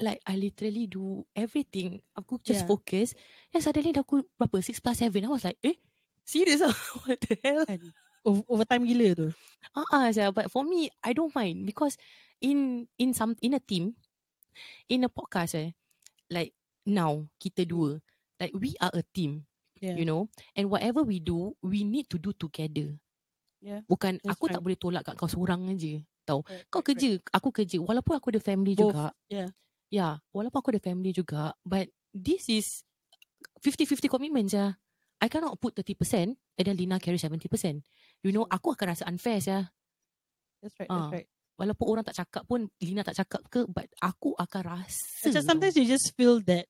[0.00, 2.02] Like I literally do everything.
[2.18, 2.70] Aku just Yeah.
[2.70, 3.12] focus.
[3.54, 4.58] And suddenly dah aku berapa?
[4.58, 5.22] 6 plus 7.
[5.22, 5.76] I was like, eh?
[6.24, 6.72] Serious ah?
[7.04, 7.62] What the hell?
[7.68, 7.92] kan.
[8.24, 9.28] Over, overtime gila tu.
[9.76, 12.00] Ah, uh uh, but for me, I don't mind because
[12.40, 13.92] in in some in a team,
[14.88, 15.70] in a podcast eh,
[16.32, 16.56] like
[16.88, 18.00] now kita dua,
[18.40, 19.44] like we are a team,
[19.84, 20.00] Yeah.
[20.00, 22.96] you know, and whatever we do, we need to do together.
[23.60, 24.54] Yeah, Bukan that's aku right.
[24.56, 26.00] tak boleh tolak kat kau seorang aja.
[26.24, 26.40] Tahu?
[26.40, 27.76] Correct, Kau correct, kerja, aku kerja.
[27.80, 29.12] Walaupun aku ada family Both, juga.
[29.28, 29.48] yeah.
[29.92, 32.80] Yeah, walaupun aku ada family juga, but this is
[33.60, 34.64] 50-50 commitment je.
[35.20, 37.44] I cannot put 30% and then Lina carry 70%.
[38.20, 39.68] You know, aku akan rasa unfair ya.
[40.60, 41.08] That's right, Ah.
[41.08, 41.28] that's right.
[41.54, 45.30] Walaupun orang tak cakap pun, Lina tak cakap ke, but aku akan rasa.
[45.30, 45.48] Macam tau.
[45.54, 46.66] sometimes you just feel that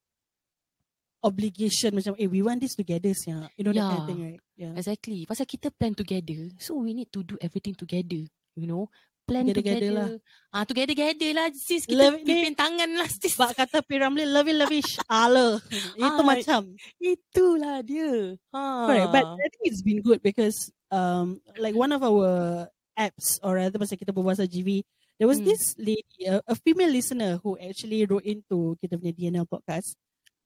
[1.25, 3.49] obligation macam eh we want this together sia.
[3.57, 4.07] You know that kind of Yeah.
[4.07, 4.41] thing, right?
[4.55, 4.75] Yeah.
[4.77, 5.25] Exactly.
[5.25, 6.53] Pasal kita plan together.
[6.61, 8.21] So we need to do everything together.
[8.55, 8.93] You know.
[9.25, 10.53] Plan Together-together together.
[10.53, 11.89] Ah, together-together lah sis.
[11.89, 13.33] Kita Love- pimpin tangan lah sis.
[13.33, 15.57] Bak kata Piramli lovey lavish ala.
[15.97, 18.37] Itu Ah, macam Itulah dia.
[18.53, 18.85] Ha.
[18.85, 19.09] correct.
[19.17, 22.69] But I think it's been good because um like one of our
[23.01, 24.85] apps or rather masa kita berbual pasal GV,
[25.17, 25.49] there was Hmm.
[25.49, 29.97] this lady, a, a female listener who actually wrote into kita punya DNL podcast.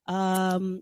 [0.09, 0.81] Um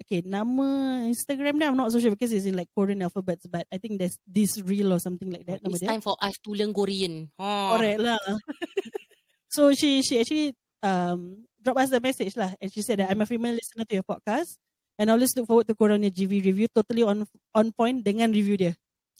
[0.00, 3.68] okay, nama Instagram dia I'm not so sure because it's in like Korean alphabets, but
[3.68, 5.60] I think there's this real or something like that.
[5.60, 5.92] Nama It's dia.
[5.92, 7.28] time for us to learn Korean.
[7.36, 7.76] Ha.
[7.76, 8.18] Correct lah.
[9.54, 13.20] so she she actually um dropped us a message lah, and she said that I'm
[13.20, 14.56] a female listener to your podcast,
[15.00, 17.24] and I always look forward to Corona GV review, totally on
[17.56, 18.74] on point dengan review dia.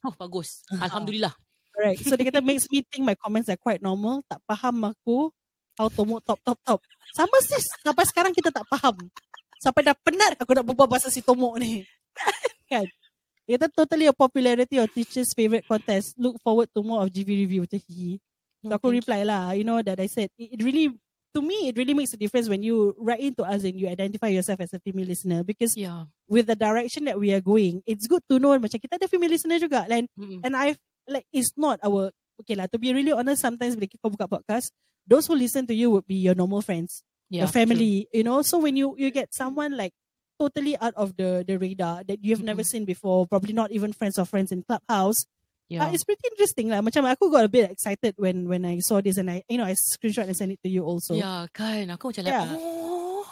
[0.04, 0.60] Oh, bagus.
[0.68, 0.84] Ah.
[0.88, 1.32] Alhamdulillah.
[1.74, 2.04] Correct.
[2.04, 4.20] So dia kata makes me think my comments are quite normal.
[4.28, 5.32] Tak faham aku
[5.74, 6.78] how to move top top top.
[7.16, 7.64] Sama sis.
[7.82, 8.94] Sampai sekarang kita tak faham.
[9.64, 11.88] Sampai dah penat aku nak berbual pasal si Tomok ni.
[12.72, 12.84] kan?
[13.48, 16.12] Dia kata totally a popularity or teacher's favorite contest.
[16.20, 17.64] Look forward to more of GV review.
[17.64, 18.20] Macam hihi.
[18.60, 20.88] So aku reply lah, you know that I said it, it really
[21.36, 24.32] to me it really makes a difference when you write into us and you identify
[24.32, 25.72] yourself as a female listener because.
[25.76, 26.08] Yeah.
[26.28, 29.32] with the direction that we are going, it's good to know macam kita ada female
[29.32, 29.84] listener juga.
[29.88, 30.40] And Mm-mm.
[30.40, 30.76] and I
[31.08, 32.10] like it's not our
[32.40, 34.72] okay lah to be really honest sometimes bila kau buka podcast,
[35.04, 38.42] those who listen to you would be your normal friends, Yeah, your family, you know.
[38.42, 39.92] So when you you get someone like
[40.38, 43.92] totally out of the the radar that you have never seen before, probably not even
[43.92, 45.24] friends or friends in clubhouse,
[45.70, 45.80] True.
[45.80, 45.94] uh, Yeah.
[45.96, 46.84] it's pretty interesting lah.
[46.84, 49.64] Macam aku got a bit excited when when I saw this and I you know
[49.64, 51.16] I screenshot and send it to you also.
[51.16, 51.88] yeah, kan.
[51.96, 52.48] Aku macam like, Yeah.
[52.54, 53.24] oh.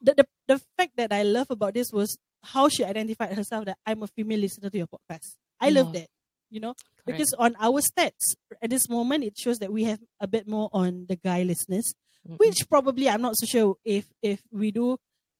[0.00, 3.76] The, the the fact that I love about this was how she identified herself that
[3.84, 5.36] I'm a female listener to your podcast.
[5.60, 6.08] I love that.
[6.48, 7.04] You know, Correct.
[7.04, 8.34] because on our stats
[8.64, 11.92] at this moment it shows that we have a bit more on the guy listeners,
[12.28, 12.38] Mm-mm.
[12.38, 14.98] which probably I'm not so sure if if we do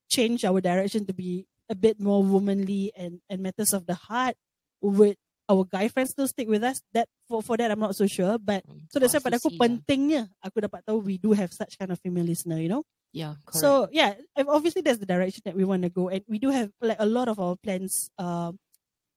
[0.08, 4.34] change our direction to be a bit more womanly and and matters of the heart,
[4.80, 5.16] would
[5.50, 6.80] our guy friends still stick with us?
[6.92, 9.54] That for for that I'm not so sure, but Mm, so that's why pada aku
[9.60, 12.82] pentingnya aku dapat tahu we do have such kind of female listener, you know.
[13.12, 13.58] Yeah, correct.
[13.58, 16.70] So yeah, obviously that's the direction that we want to go, and we do have
[16.80, 18.08] like a lot of our plans.
[18.16, 18.56] Um,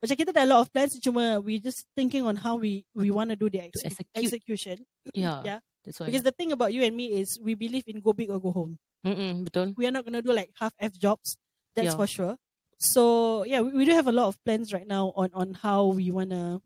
[0.03, 3.07] macam kita ada a lot of plans, cuma we just thinking on how we we
[3.13, 4.11] want to do the execute.
[4.17, 4.83] execution.
[5.13, 5.39] yeah.
[5.45, 5.59] yeah.
[5.83, 6.07] That's why.
[6.07, 8.51] Because the thing about you and me is we believe in go big or go
[8.51, 8.79] home.
[9.05, 9.75] Mm-mm, betul.
[9.75, 11.35] We are not gonna do like half f jobs.
[11.75, 11.99] That's Yeah.
[11.99, 12.35] for sure.
[12.79, 15.91] So yeah, we, we do have a lot of plans right now on on how
[15.91, 16.63] we wanna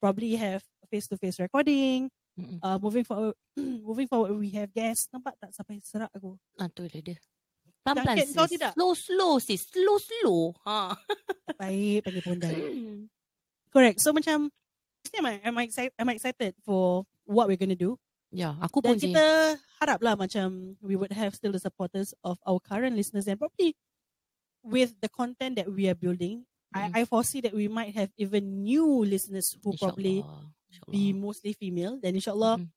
[0.00, 2.08] probably have face to face recording.
[2.36, 2.60] Mm-mm.
[2.60, 5.08] Uh, moving forward, moving forward, we have guests.
[5.08, 6.36] Nampak tak sampai serak aku?
[6.60, 7.16] Ah, tu dia.
[7.80, 8.60] Pelan-pelan kau sis.
[8.60, 8.72] tidak?
[8.76, 9.62] Slow, slow sis.
[9.72, 10.40] Slow, slow.
[10.68, 10.92] Ha.
[11.60, 12.52] Baik, panggil pondal.
[13.72, 13.98] Correct.
[14.04, 14.52] So macam
[15.16, 17.96] I'm, I'm excited I'm excited for what we're gonna do.
[18.30, 19.12] Ya, aku Dan pun sih.
[19.12, 19.26] kita
[20.02, 23.76] lah macam we would have still the supporters of our current listeners and probably
[24.66, 26.42] with the content that we are building,
[26.74, 26.90] Mm.
[26.92, 30.26] I, I foresee that we might have even new listeners who probably
[30.90, 31.94] be mostly female.
[32.02, 32.68] Then inshallah, Mhm.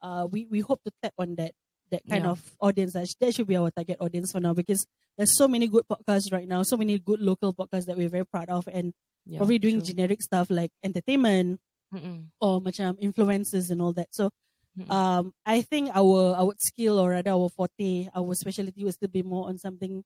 [0.00, 1.50] uh, we, we hope to tap on that
[1.90, 2.32] that kind Yeah.
[2.32, 2.94] of audience.
[2.94, 4.86] That, that should be our target audience for now because
[5.18, 8.24] there's so many good podcasts right now, so many good local podcasts that we're very
[8.24, 8.94] proud of and
[9.26, 9.92] Yeah, probably doing true.
[9.92, 11.58] generic stuff like entertainment
[11.92, 12.30] Mm-mm.
[12.40, 14.08] or macam influencers and all that.
[14.14, 14.30] So
[14.78, 14.90] Mm-mm.
[14.90, 19.22] um I think our our skill or rather our forte, our specialty will still be
[19.22, 20.02] more on something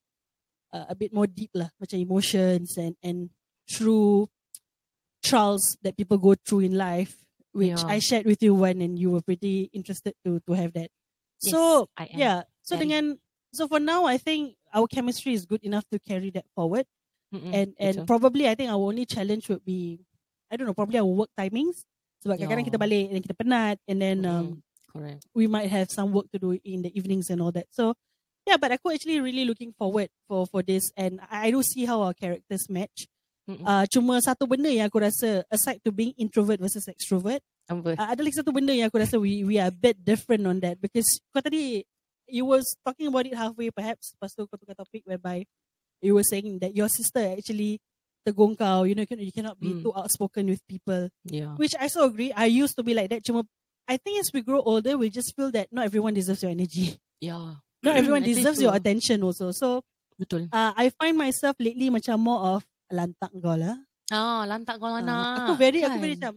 [0.73, 3.31] uh, a bit more deep lah, macam emotions and and
[3.69, 4.29] true
[5.25, 7.17] trials that people go through in life,
[7.53, 7.87] which Yeah.
[7.87, 10.91] I shared with you one and you were pretty interested to to have that.
[11.43, 12.87] Yes, so yeah, so very.
[12.87, 13.05] dengan
[13.53, 16.87] so for now I think our chemistry is good enough to carry that forward
[17.35, 17.51] Mm-mm.
[17.53, 20.05] and and probably I think our only challenge would be
[20.51, 21.85] I don't know probably our work timings
[22.29, 22.71] sebab kadang-kadang Yeah.
[22.77, 24.61] kita balik and kita penat and then um, Mm-mm.
[24.93, 25.21] Correct.
[25.33, 27.97] we might have some work to do in the evenings and all that so
[28.45, 31.89] yeah but aku actually really looking forward for for this and I, I do see
[31.89, 33.09] how our characters match
[33.49, 33.65] Mm-mm.
[33.65, 37.41] uh, cuma satu benda yang aku rasa aside to being introvert versus extrovert
[37.73, 40.61] uh, ada lagi satu benda yang aku rasa we we are a bit different on
[40.61, 41.85] that because kau tadi
[42.29, 45.45] you was talking about it halfway perhaps lepas tu kau tukar topik whereby
[46.05, 47.81] you were saying that your sister actually
[48.27, 49.83] tegur kau you know you, can, you cannot be Mm.
[49.83, 51.55] too outspoken with people Yeah.
[51.57, 53.45] which I so agree I used to be like that cuma
[53.89, 56.99] I think as we grow older we just feel that not everyone deserves your energy
[57.19, 57.59] Yeah.
[57.83, 58.69] not everyone I think deserves so.
[58.69, 59.83] your attention also so
[60.19, 60.51] Betul.
[60.51, 63.77] uh, I find myself lately macam more of lantak kau lah
[64.09, 65.45] Ah, lantak kau Ah, anak.
[65.45, 66.01] aku very aku kan?
[66.01, 66.33] very macam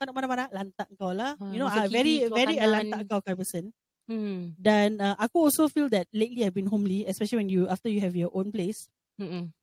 [0.00, 2.72] kau nak mana-mana lantak kau lah Ah, you know uh, very kiri, very a kanan.
[2.74, 3.64] lantak kau kind person
[4.10, 4.58] Hmm.
[4.58, 8.02] dan uh, aku also feel that lately I've been homely especially when you after you
[8.02, 8.90] have your own place
[9.22, 9.54] Mm-mm.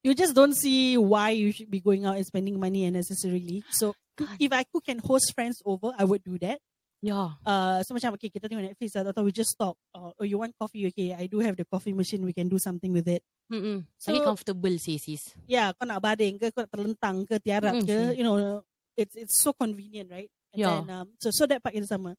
[0.00, 3.92] You just don't see why you should be going out and spending money unnecessarily so
[4.16, 4.36] Kan.
[4.40, 6.58] if I could can host friends over I would do that
[7.00, 7.32] Yeah.
[7.48, 9.72] Uh, so macam okay kita tengok Netflix atau, atau we just stop.
[9.88, 10.84] Uh, oh you want coffee?
[10.92, 12.20] Okay, I do have the coffee machine.
[12.28, 13.24] We can do something with it.
[13.48, 13.88] Mm-mm.
[13.96, 15.32] So- Lagi comfortable sih sis.
[15.48, 18.12] Yeah, kau nak baring ke, kau nak terlentang ke, tiarap Mm, ke, sure.
[18.12, 18.60] you know,
[19.00, 20.28] it's it's so convenient, right?
[20.52, 20.84] And Yeah.
[20.84, 22.12] then, um, so so that part kita sama.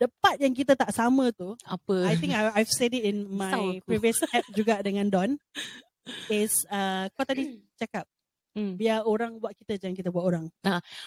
[0.00, 2.08] The part yang kita tak sama tu, Apa?
[2.08, 5.36] I think I, I've said it in my previous app juga dengan Don.
[6.30, 8.06] Is uh, kau tadi cakap
[8.52, 8.76] Hmm.
[8.76, 10.44] biar orang buat kita jangan kita buat orang.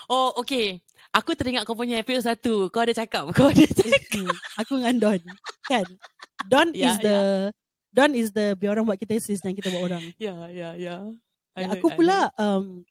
[0.10, 0.82] Oh, okay.
[1.14, 2.74] Aku teringat kau punya episode satu.
[2.74, 3.30] Kau ada cakap.
[3.38, 4.34] Kau ada cakap.
[4.58, 5.22] Aku dengan Don
[5.70, 5.86] kan.
[6.50, 7.18] Don Ya, is the
[7.94, 10.04] Don is the biar orang buat kita sis jangan kita buat orang.
[10.18, 11.06] Ya, ya, ya.
[11.56, 12.82] Ya, aku pula um,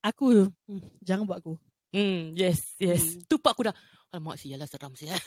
[0.00, 1.60] aku hmm, jangan buat aku.
[1.92, 3.20] Hmm, yes, yes.
[3.20, 3.28] Hmm.
[3.28, 3.76] Tu part aku dah.
[4.10, 5.20] Alamak, sialah seram sial.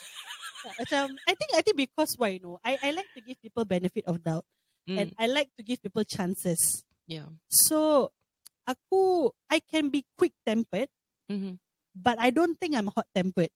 [0.81, 3.61] Macam I think I think because why you know I I like to give people
[3.61, 4.43] benefit of doubt
[4.84, 4.99] Hmm.
[4.99, 6.59] and I like to give people chances.
[7.07, 7.31] Yeah.
[7.47, 8.11] So
[8.63, 10.91] aku I can be quick tempered
[11.31, 11.55] Mm-hmm.
[11.95, 13.47] but I don't think I'm hot tempered.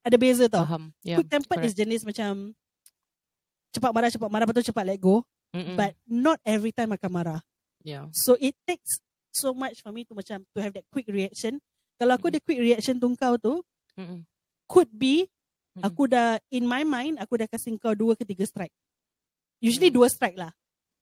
[0.00, 0.64] Ada beza tau.
[0.64, 0.96] Faham.
[1.04, 1.20] Yeah.
[1.20, 2.56] quick tempered is jenis macam
[3.72, 5.76] cepat marah cepat marah betul cepat let go Mm-mm.
[5.76, 7.40] but not every time akan marah.
[7.84, 8.08] yeah.
[8.16, 9.00] So it takes
[9.32, 11.60] so much for me to macam to have that quick reaction.
[12.00, 13.60] Kalau aku ada quick reaction tu kau tu
[14.00, 14.24] Mm-mm.
[14.64, 15.28] could be
[15.76, 15.84] Mm-mm.
[15.84, 18.72] aku dah in my mind aku dah kasih kau dua ke tiga strike.
[19.60, 19.96] Usually Mm.
[20.00, 20.50] dua strike lah.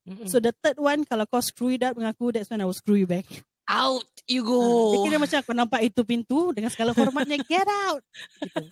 [0.08, 0.26] Mm-mm.
[0.28, 2.76] So the third one kalau kau screw it up dengan aku that's when I will
[2.76, 3.26] screw you back.
[3.70, 4.58] out you go.
[4.90, 8.02] Dia kira macam aku nampak itu pintu dengan segala hormatnya get out.
[8.42, 8.66] Gitu.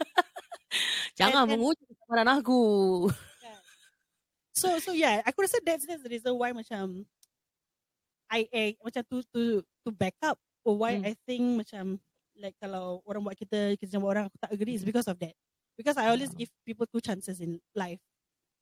[1.22, 2.60] Jangan and- mengucap kesalahan aku.
[4.58, 7.06] So so yeah, aku rasa that's that's the reason why macam
[8.26, 9.42] I eh, macam to to
[9.86, 10.34] to back up
[10.66, 11.06] or why Hmm.
[11.06, 12.02] I think macam
[12.34, 15.32] like kalau orang buat kita kita buat orang aku tak agree is because of that.
[15.78, 18.02] Because I always give people two chances in life.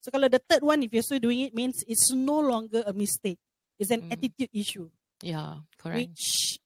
[0.07, 2.95] So kalau the third one if you're still doing it means it's no longer a
[2.95, 3.43] mistake.
[3.75, 4.15] It's an Hmm.
[4.15, 4.87] attitude issue
[5.19, 6.15] Yeah, correct.
[6.15, 6.63] which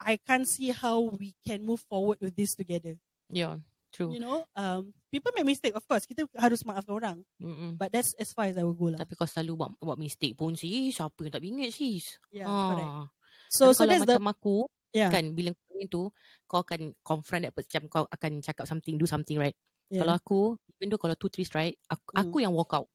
[0.00, 2.96] I can't see how we can move forward with this together.
[3.28, 3.60] Yeah,
[3.92, 4.10] true.
[4.10, 6.08] You know, um, people make mistake of course.
[6.08, 7.76] Kita harus maafkan orang, Mm-mm.
[7.76, 8.98] but that's as far as I will go lah.
[9.04, 10.96] Tapi kau selalu buat, buat mistake pun sis.
[10.96, 12.16] Siapa yang tak bingit sis?
[12.32, 12.88] Yeah, correct.
[12.88, 13.06] ah.
[13.52, 14.56] So Tapi so kalau that's the macam aku,
[14.96, 15.10] yeah.
[15.12, 16.02] kan bila kau tu,
[16.48, 17.52] kau akan confront that.
[17.54, 19.54] Macam kau akan cakap something, do something, right?
[19.92, 20.00] Yeah.
[20.00, 20.40] Kalau aku,
[20.80, 22.20] even though kalau two, three strike, aku, Hmm.
[22.24, 22.88] aku yang walk out.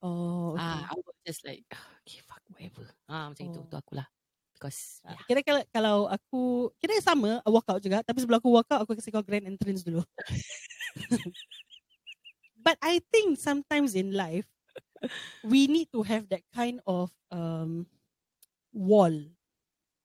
[0.00, 0.64] Oh, okay.
[0.64, 1.64] Ah, I will just like,
[2.04, 2.88] okay, fuck, whatever.
[3.08, 3.68] Ah, macam itu, Oh.
[3.68, 4.08] tu akulah.
[4.56, 5.24] Because, Ah, yeah.
[5.28, 6.42] Kira kalau, kalau aku
[6.80, 10.00] kira sama uh, walkout juga tapi sebelum aku walkout aku kasi kau grand entrance dulu.
[12.66, 14.48] But I think sometimes in life
[15.46, 17.86] we need to have that kind of um
[18.74, 19.14] wall.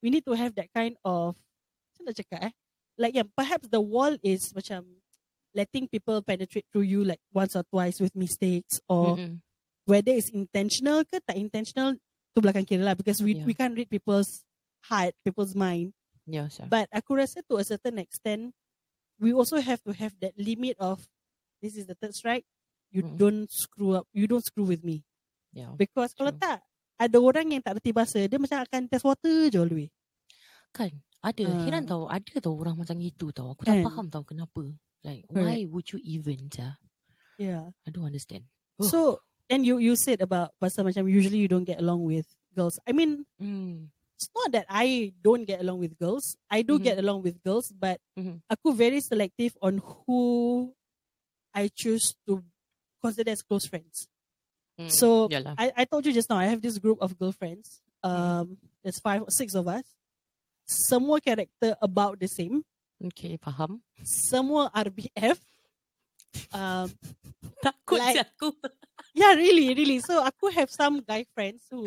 [0.03, 1.38] We need to have that kind of
[1.97, 2.53] macam nak cakap eh?
[3.01, 5.01] Like yeah, perhaps the wall is macam
[5.52, 9.43] letting people penetrate through you like once or twice with mistakes or Mm-mm.
[9.84, 11.95] whether it's intentional ke tak intentional
[12.32, 13.43] tu belakang kira lah because we Yeah.
[13.43, 14.47] we can't read people's
[14.88, 15.91] heart, people's mind.
[16.24, 16.66] Yeah, sure.
[16.66, 18.56] But aku rasa to a certain extent,
[19.20, 21.04] we also have to have that limit of
[21.60, 22.47] this is the third strike.
[22.89, 23.16] You Mm.
[23.20, 24.08] don't screw up.
[24.16, 25.04] You don't screw with me
[25.52, 25.72] yeah.
[25.76, 26.43] because kalau True.
[26.43, 26.60] tak
[26.95, 29.89] ada orang yang tak reti bahasa dia macam akan test water je all the way.
[30.72, 31.43] Kan, ada.
[31.52, 31.68] Ah.
[31.68, 33.52] Heran tau, ada tau orang macam itu tau.
[33.52, 33.84] Aku tak Kan?
[33.91, 34.72] faham tau kenapa.
[35.04, 36.78] Like, why would you even, ja?
[37.38, 37.74] Yeah.
[37.86, 38.45] I don't understand.
[38.80, 38.86] Oh.
[38.88, 38.99] So
[39.49, 42.78] and you you said about pasal macam usually you don't get along with girls.
[42.86, 43.89] I mean Mm.
[44.16, 46.38] it's not that I don't get along with girls.
[46.54, 46.84] I do Mhm.
[46.86, 48.45] get along with girls, but Mhm.
[48.45, 50.70] aku very selective on who
[51.52, 52.45] I choose to
[53.02, 54.06] consider as close friends.
[54.80, 54.88] Mm.
[54.93, 55.58] So, Yalah.
[55.58, 57.82] I, I told you just now, I have this group of girlfriends.
[58.06, 58.08] Mm-hmm.
[58.08, 58.47] Um,
[58.86, 59.84] there's five, or six of us.
[60.70, 62.64] Semua character about the same.
[63.10, 63.82] Okay, faham.
[64.06, 65.38] Semua RBF.
[66.56, 66.88] Um,
[67.60, 68.56] Takut Like- aku.
[69.20, 69.99] yeah, really, really.
[69.99, 71.84] So aku have some guy friends who,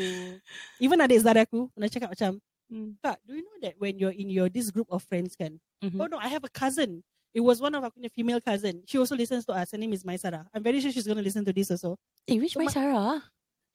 [0.77, 2.37] even adik saudara aku, pernah cakap macam,
[2.73, 2.97] Mm.
[3.05, 5.61] Kak, do you know that when you're in your this group of friends kan?
[5.85, 6.01] Mhm.
[6.01, 7.05] Oh no, I have a cousin.
[7.37, 8.81] It was one of punya female cousin.
[8.89, 9.69] She also listens to us.
[9.73, 10.49] Her name is Maisara.
[10.49, 12.01] I'm very sure she's gonna listen to this also.
[12.25, 13.13] Eh, which So my ma- Sarah?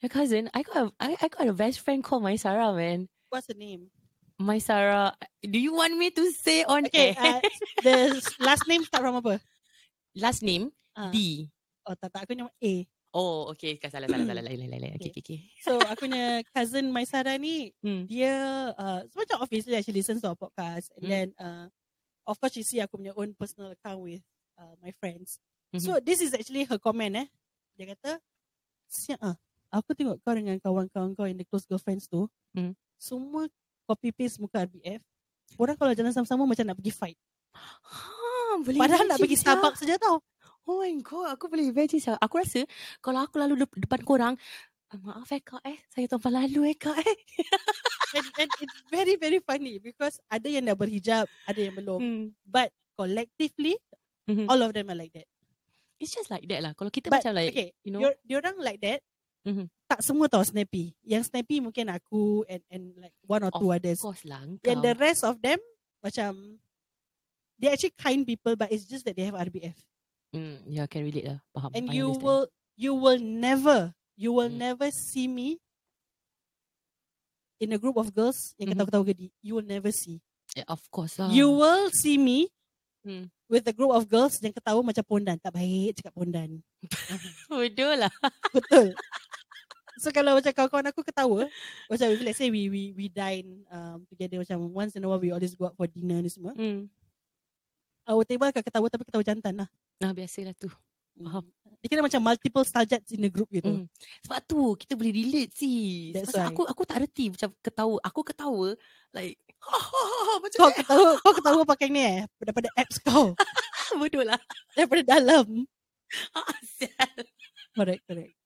[0.01, 0.49] Your cousin?
[0.57, 3.05] I got a, I, I got a best friend called my Sarah, man.
[3.29, 3.93] What's her name?
[4.39, 5.11] My Sarah.
[5.43, 7.19] Do you want me to say on Okay, air?
[7.19, 7.39] uh,
[7.83, 7.95] the
[8.39, 9.43] last name start from apa?
[10.15, 11.11] Last name Ah.
[11.11, 11.47] D.
[11.83, 12.23] Oh, tak, tak.
[12.23, 12.73] Aku nama A.
[13.11, 13.75] Oh, okay.
[13.75, 14.43] Kan salah, salah, salah.
[14.43, 14.95] Lain, lain, lain.
[14.95, 15.39] Okay, okay, okay.
[15.59, 18.07] So, aku punya cousin Maisara ni, Hmm.
[18.07, 18.31] dia,
[18.75, 20.87] uh, macam obviously lah, she listens to our podcast.
[20.95, 21.11] And Hmm.
[21.11, 21.65] then, uh,
[22.23, 24.23] of course, she see aku punya own personal account with
[24.55, 25.39] uh, my friends.
[25.71, 25.83] Mhm.
[25.83, 27.27] So, this is actually her comment eh.
[27.75, 28.19] Dia kata,
[28.87, 29.35] siap ah,
[29.71, 32.75] aku tengok kau dengan kawan-kawan kau yang the close girlfriends tu, Hmm.
[32.99, 33.47] semua
[33.89, 35.01] copy paste muka RBF.
[35.57, 37.17] Orang kalau jalan sama-sama macam nak pergi fight.
[37.57, 39.37] Ha, boleh Padahal nak pergi.
[39.41, 40.21] Starbucks saja tau.
[40.69, 42.13] Oh my god, aku boleh imagine sia.
[42.21, 42.61] Aku rasa
[43.01, 44.33] kalau aku lalu dep- depan korang,
[44.93, 47.17] "Ah, maaf eh kak eh, saya tumpah lalu eh kak eh.
[48.21, 51.97] and, and it's very very funny because ada yang dah berhijab, ada yang belum.
[51.97, 52.23] Hmm.
[52.45, 53.81] But collectively,
[54.29, 54.45] Mhm.
[54.45, 55.25] all of them are like that.
[55.97, 56.77] It's just like that lah.
[56.77, 58.05] Kalau kita But, macam like, okay, you know.
[58.21, 59.01] Diorang like that.
[59.49, 59.65] Mhm.
[59.89, 60.93] Tak semua tau snappy.
[61.01, 63.97] Yang snappy mungkin aku and and like one or Of two others.
[63.97, 64.45] Of course lah.
[64.45, 64.85] And Engkau.
[64.85, 65.57] the rest of them
[65.99, 66.61] macam
[67.57, 69.75] they're actually kind people but it's just that they have RBF.
[70.29, 71.41] Mm, yeah, can relate lah.
[71.51, 71.73] Faham.
[71.73, 72.21] And I you understand.
[72.21, 72.43] will
[72.77, 73.79] you will never
[74.13, 74.61] you will Mm.
[74.61, 75.57] never see me
[77.57, 78.77] in a group of girls yang Mhm.
[78.77, 79.27] ketawa-ketawa gedi.
[79.41, 80.21] You will never see.
[80.53, 81.33] Yeah, of course lah.
[81.33, 82.47] You will see me
[82.99, 83.31] Hmm.
[83.47, 85.39] with a group of girls yang ketawa macam pondan.
[85.39, 86.59] Tak baik cakap pondan.
[87.51, 88.11] Bodoh lah.
[88.53, 88.93] Betul.
[89.99, 91.43] So kalau macam kawan-kawan aku ketawa,
[91.91, 95.35] macam let's say we we we dine um, together macam once in a while we
[95.35, 96.55] always go out for dinner ni semua.
[96.55, 96.87] Hmm.
[98.07, 99.69] Our table akan ketawa tapi ketawa jantan lah.
[99.99, 100.71] Nah, biasalah tu.
[101.19, 101.43] Faham.
[101.83, 103.67] Dia kira macam multiple starjets in the group gitu.
[103.67, 103.85] Hmm.
[104.23, 106.15] Sebab tu kita boleh relate sih.
[106.15, 106.51] That's Pasal why.
[106.55, 107.99] aku aku tak reti macam ketawa.
[108.07, 108.67] Aku ketawa
[109.11, 109.35] like
[110.39, 113.35] macam Kau ketawa, kau ketawa pakai ni eh daripada apps kau.
[113.99, 114.39] bodoh lah.
[114.79, 115.67] daripada dalam.
[116.79, 117.19] Sial.
[117.75, 118.38] Correct, correct.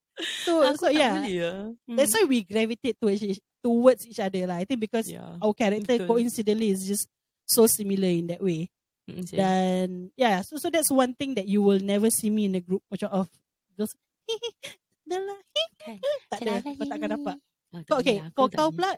[0.45, 1.13] So Aku so tak yeah.
[1.17, 1.59] boleh lah.
[1.89, 1.97] Hmm.
[1.97, 4.61] That's why we gravitate towards each, towards each other lah.
[4.61, 5.41] I think because yeah.
[5.41, 6.09] our character Betul.
[6.09, 7.09] coincidentally is just
[7.49, 8.69] so similar in that way.
[9.09, 9.37] Mm, sial.
[9.41, 12.63] Dan yeah, so so that's one thing that you will never see me in a
[12.63, 13.27] group macam of
[13.73, 13.93] girls.
[15.09, 15.39] Dah lah.
[15.81, 15.97] Kan.
[16.31, 16.53] Tak ada.
[16.61, 17.37] Kau tak akan dapat.
[17.73, 18.29] Tak Kau okay, lah.
[18.37, 18.93] kau kau pula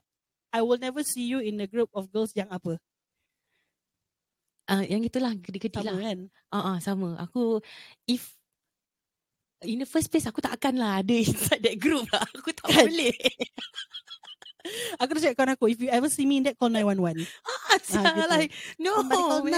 [0.51, 2.79] I will never see you in a group of girls yang apa?
[4.65, 5.97] Ah, yang itulah gede-gede Sama lah.
[6.01, 6.19] kan?
[6.49, 7.19] Ah, ah, sama.
[7.21, 7.61] Aku
[8.09, 8.33] if
[9.63, 12.23] in the first place aku tak akan lah ada inside that group lah.
[12.35, 12.89] Aku tak Kan?
[12.89, 13.15] boleh.
[14.97, 17.21] Aku dah cakap kawan aku, if you ever see me in that, call 911.
[17.45, 18.33] ah, sial, gitu.
[18.33, 18.49] like
[18.81, 18.97] no.
[18.97, 19.53] Somebody call man.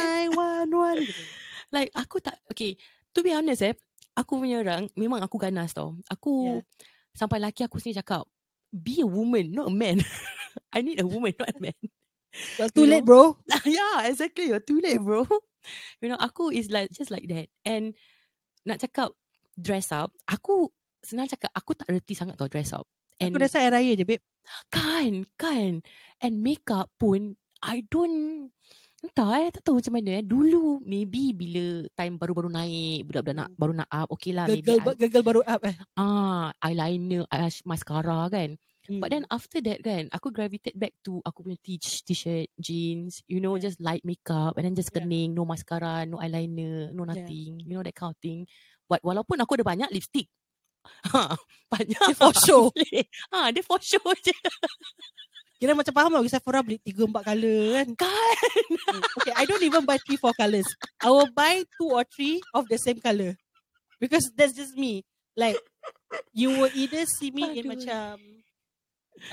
[0.68, 1.08] 911.
[1.08, 1.24] Gitu.
[1.72, 2.76] Like aku tak okay.
[3.16, 3.72] To be honest eh,
[4.20, 5.96] aku punya orang memang aku ganas tau.
[6.12, 6.64] Aku Yeah.
[7.16, 8.28] sampai laki aku sendiri cakap,
[8.70, 10.04] be a woman, not a man.
[10.76, 11.78] I need a woman, not a man.
[12.60, 13.08] Well, too You late, know?
[13.08, 13.40] bro.
[13.64, 14.52] yeah, exactly.
[14.52, 15.24] You're too late, bro.
[16.04, 17.48] You know, aku is like just like that.
[17.64, 17.96] And
[18.68, 19.16] nak cakap
[19.58, 20.70] dress up, aku
[21.02, 22.86] senang cakap aku tak reti sangat tau dress up.
[23.18, 24.22] And Aku rasa air raya je, babe.
[24.70, 25.82] kan, kan.
[26.22, 28.54] And makeup pun I don't
[28.98, 30.24] Entah eh, tak tahu macam mana eh.
[30.26, 34.50] Dulu maybe bila time baru-baru naik, budak-budak nak baru nak up, okay lah.
[34.50, 35.76] maybe Gagal, I- gagal baru up eh.
[35.94, 38.58] ah eyeliner, eyelash, mascara kan.
[38.90, 38.98] Hmm.
[38.98, 43.38] But then after that kan, aku gravitate back to aku punya t- t-shirt, jeans, you
[43.38, 43.70] know, Yeah.
[43.70, 45.06] just light makeup and then just Yeah.
[45.06, 47.22] kening, no mascara, no eyeliner, no Yeah.
[47.22, 48.50] nothing, you know that kind of thing.
[48.88, 50.28] But walaupun aku ada banyak lipstick.
[51.12, 51.36] Ha,
[51.68, 52.00] banyak.
[52.00, 52.72] Dia for show.
[53.36, 54.32] Ha, dia for show je.
[55.60, 57.88] Kira macam faham lah, Sephora beli 3-4 colour kan.
[58.08, 58.36] Kan?
[58.88, 59.02] Hmm.
[59.20, 60.70] okay, I don't even buy 3-4 colours.
[61.02, 63.34] I will buy 2 or 3 of the same colour.
[63.98, 65.02] Because that's just me.
[65.34, 65.58] Like,
[66.30, 67.74] you will either see me in Aduh.
[67.74, 68.14] macam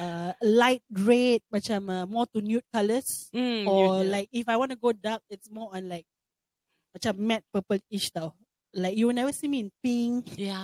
[0.00, 3.28] uh, light red, macam uh, more to nude colours.
[3.28, 6.08] Hmm, or you- like, if I want to go dark, it's more on like,
[6.96, 8.32] macam matte purple-ish tau.
[8.74, 10.34] Like, you will never see me in pink.
[10.34, 10.58] Ya,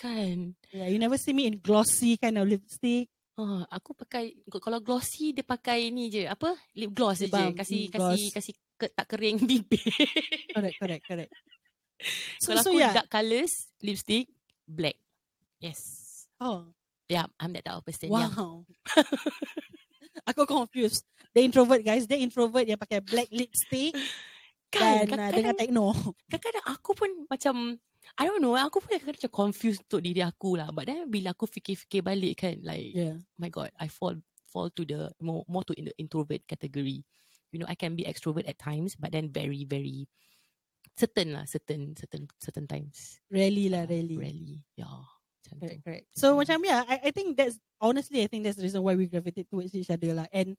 [0.00, 0.56] kan.
[0.72, 3.12] Yeah, you never see me in glossy kind of lipstick.
[3.34, 4.32] Ha, aku pakai
[4.62, 8.30] kalau glossy dia pakai ni je apa lip gloss je Lip kasih gloss.
[8.30, 9.82] kasih ke, tak kering bibir.
[10.54, 11.32] Correct, correct, correct.
[12.42, 12.92] So, kalau so aku yeah.
[12.92, 14.28] dark colours lipstick
[14.66, 14.98] black.
[15.62, 15.80] Yes.
[16.36, 16.74] Oh,
[17.08, 18.08] Yeah, I'm that type of person.
[18.08, 18.32] Yeah.
[18.32, 18.64] wow.
[20.30, 21.04] Aku confused.
[21.36, 23.92] The introvert guys, the introvert yang pakai black lipstick
[24.74, 25.84] Kan, dan uh, dengan techno.
[26.28, 27.54] kadang-kadang aku pun macam
[28.20, 30.68] I don't know, aku pun kadang-kadang macam confused untuk diri aku lah.
[30.70, 33.16] But then bila aku fikir-fikir balik kan, like, Yeah.
[33.40, 37.02] my god, I fall fall to the more more to in the introvert category.
[37.50, 40.06] You know, I can be extrovert at times, but then very very
[40.94, 43.18] certain lah, certain certain certain times.
[43.30, 44.16] Really lah, Yeah, really.
[44.18, 45.02] Really, yeah.
[45.42, 45.66] Macam tu.
[45.66, 46.06] Correct, correct.
[46.14, 46.38] So Yeah.
[46.44, 49.50] macam yeah, I, I think that's honestly I think that's the reason why we gravitate
[49.50, 50.26] towards each other lah.
[50.30, 50.54] And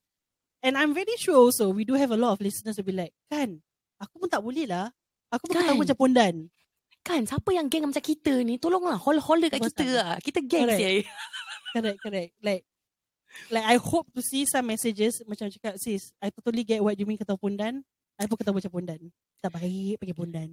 [0.60, 3.16] and I'm very sure also we do have a lot of listeners who be like,
[3.32, 3.64] kan,
[3.98, 4.88] aku pun tak boleh lah.
[5.32, 5.68] Aku pun Kan?
[5.74, 6.36] tahu macam pondan.
[7.06, 10.14] Kan, siapa yang geng macam kita ni, tolonglah, holler-holler kat Kau kita tak- lah.
[10.18, 10.80] Kita geng Correct.
[10.82, 10.92] siya.
[11.76, 12.32] Correct, correct.
[12.42, 12.64] Like
[13.52, 17.04] like I hope to see some messages macam cakap sis, I totally get what you
[17.04, 17.84] mean kata pondan.
[18.16, 19.12] I pun kata macam pondan.
[19.44, 20.50] Tak baik pakai pondan.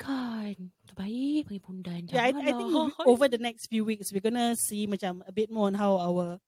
[0.00, 0.56] Kan,
[0.88, 2.00] terbaik panggil pundan.
[2.08, 2.70] Yeah, I, I think
[3.10, 6.40] over the next few weeks we're gonna see macam a bit more on how our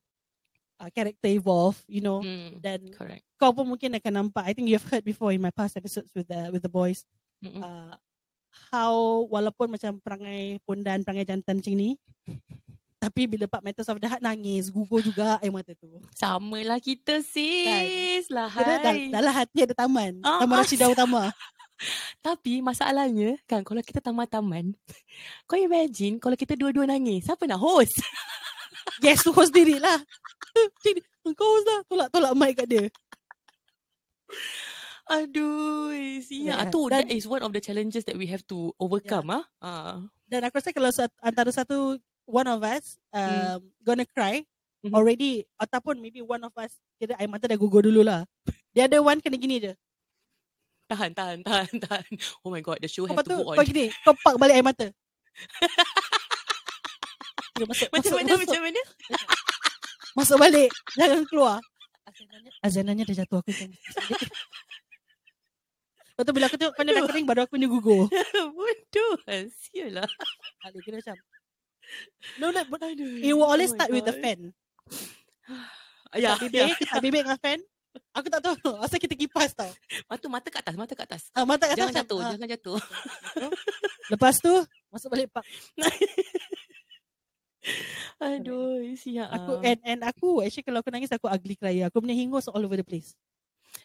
[0.83, 2.19] uh, character evolve, you know.
[2.19, 3.23] Hmm, Dan correct.
[3.39, 4.43] kau pun mungkin akan nampak.
[4.43, 7.07] I think you've heard before in my past episodes with the with the boys.
[7.39, 7.63] Mm-mm.
[7.63, 7.95] Uh,
[8.75, 11.97] how walaupun macam perangai pondan, perangai jantan macam ni,
[13.03, 15.91] tapi bila part matters of the heart nangis, gugur juga air mata tu.
[16.15, 18.31] Sama lah kita sis.
[18.31, 19.11] Lah Kira dah, hai.
[19.11, 20.23] dalam hati ada taman.
[20.23, 20.63] Ah, taman ah.
[20.63, 21.23] Rashidah Utama.
[22.23, 24.71] Tapi masalahnya kan kalau kita taman-taman,
[25.51, 27.91] kau imagine kalau kita dua-dua nangis, siapa nak host?
[29.01, 29.99] Yes, tu host diri lah.
[31.39, 31.81] Kau host lah.
[31.87, 32.85] Tolak-tolak mic kat dia.
[35.09, 36.47] Aduh, siap.
[36.47, 36.71] Yeah.
[36.71, 39.45] Tu, Dan- that is one of the challenges that we have to overcome, ah.
[39.59, 39.99] Ah.
[40.25, 44.41] Dan aku rasa kalau sat- antara satu one of us um, gonna cry
[44.81, 44.95] Mhm.
[44.95, 48.25] already ataupun maybe one of us kira air mata dah gugur dulu lah.
[48.75, 49.73] The other one kena gini je.
[50.89, 52.05] Tahan, tahan, tahan, tahan.
[52.41, 53.67] Oh my god, the show have Lepas to tu go kau on.
[53.69, 54.87] gini, kau pak balik air mata.
[57.53, 58.81] Dia masuk, Macam masuk, mana, masuk, macam mana?
[60.19, 60.71] masuk balik.
[60.97, 61.59] Jangan keluar.
[62.65, 63.51] Azananya dah jatuh aku.
[63.53, 63.77] jangan.
[66.13, 68.09] Lepas tu bila aku tengok kena dah kering baru aku ni gugur.
[68.57, 69.15] Bodoh.
[69.49, 70.09] Sial lah.
[70.65, 71.17] Ada kena macam.
[72.41, 73.21] No, no, but Aduh.
[73.21, 74.23] it will always Oh start with the God.
[74.23, 74.41] fan.
[76.13, 77.57] Ya, bibir, tak bibir dengan fan.
[78.13, 78.57] Aku tak tahu.
[78.85, 79.73] Asal kita kipas tau.
[80.09, 81.23] Mata, mata kat atas, mata kat atas.
[81.33, 82.33] Ah, mata kat Jangan atas jatuh, macam, ah.
[82.37, 82.79] jangan jatuh.
[84.13, 84.53] Lepas tu
[84.93, 85.45] masuk balik pak.
[88.19, 89.29] Aduh, siap.
[89.31, 91.83] Aku and and aku actually kalau aku nangis aku ugly cry.
[91.83, 93.15] Aku punya hingus all over the place.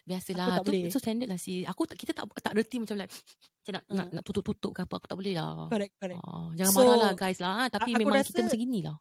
[0.04, 0.60] Biasalah.
[0.60, 0.82] tak Tu, boleh.
[0.88, 1.62] tu standard lah si.
[1.62, 3.12] Aku kita tak tak reti macam like
[3.60, 4.14] macam nak, nak, Hmm.
[4.14, 4.94] nak tutup-tutup ke apa.
[4.96, 5.68] Aku tak boleh lah.
[5.68, 6.20] Correct, correct.
[6.20, 7.52] Oh, jangan So, marah lah guys lah.
[7.56, 7.68] ah.
[7.68, 8.96] Tapi aku memang rasa- kita macam gini lah.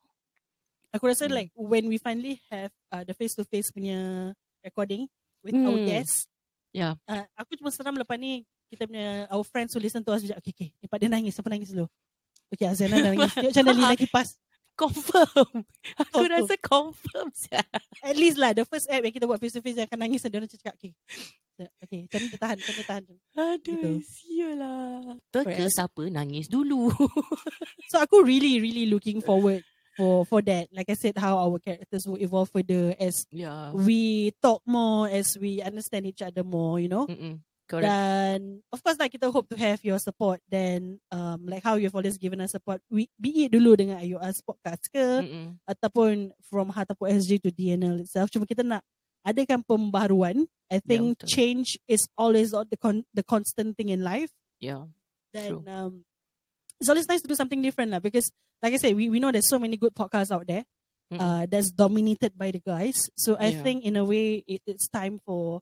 [0.90, 1.36] Aku rasa Hmm.
[1.36, 5.06] like when we finally have uh, the face to face punya recording
[5.42, 5.86] with our Hmm.
[5.86, 6.26] guests.
[6.72, 6.96] Ya.
[7.04, 10.24] Uh, aku cuma seram lepas ni kita punya our friends who listen to us.
[10.24, 10.70] Okay, okay.
[10.78, 11.34] Lepas dia nangis.
[11.34, 11.88] Siapa nangis dulu?
[12.50, 13.32] Okay, Azana dah nangis.
[13.34, 14.30] Tengok macam Lina kipas.
[14.78, 15.66] Confirm.
[16.06, 16.30] Aku Confirm.
[16.38, 17.28] rasa confirm.
[17.34, 17.66] sia.
[18.06, 20.22] At least lah the first app yang kita buat face to face yang akan nangis
[20.22, 20.94] dia orang cakap okay.
[21.58, 23.04] Okay, macam ni dia tahan, macam ni dia tahan.
[23.34, 23.90] Aduh, Gitu.
[24.06, 25.18] sial lah.
[25.34, 25.58] Correct.
[25.58, 26.94] Teka siapa nangis dulu.
[27.90, 29.66] So aku really really looking forward
[29.98, 30.70] for for that.
[30.70, 33.74] Like I said, how our characters will evolve further as ya.
[33.74, 36.78] we talk more, as we understand each other more.
[36.78, 37.06] You know.
[37.10, 37.42] Mm-mm.
[37.68, 37.84] Correct.
[37.84, 40.40] Dan of course like kita hope to have your support.
[40.48, 42.80] Then um like how you've always given us support.
[42.88, 45.60] We be it dulu dengan IOS podcast ke Mm-mm.
[45.68, 48.32] ataupun from Hatapu SG to DNL itself.
[48.32, 48.88] Cuma kita nak
[49.28, 50.48] adakan pembaharuan.
[50.72, 51.28] I think betul.
[51.28, 54.32] change is always the con- the constant thing in life.
[54.64, 54.88] Ya.
[55.36, 55.64] then True.
[55.68, 55.94] um,
[56.80, 58.32] it's always nice to do something different lah because
[58.64, 60.64] like I said we, we know there's so many good podcasts out there
[61.12, 61.20] Mm-mm.
[61.20, 63.62] uh, that's dominated by the guys so I Yeah.
[63.62, 65.60] think in a way it, it's time for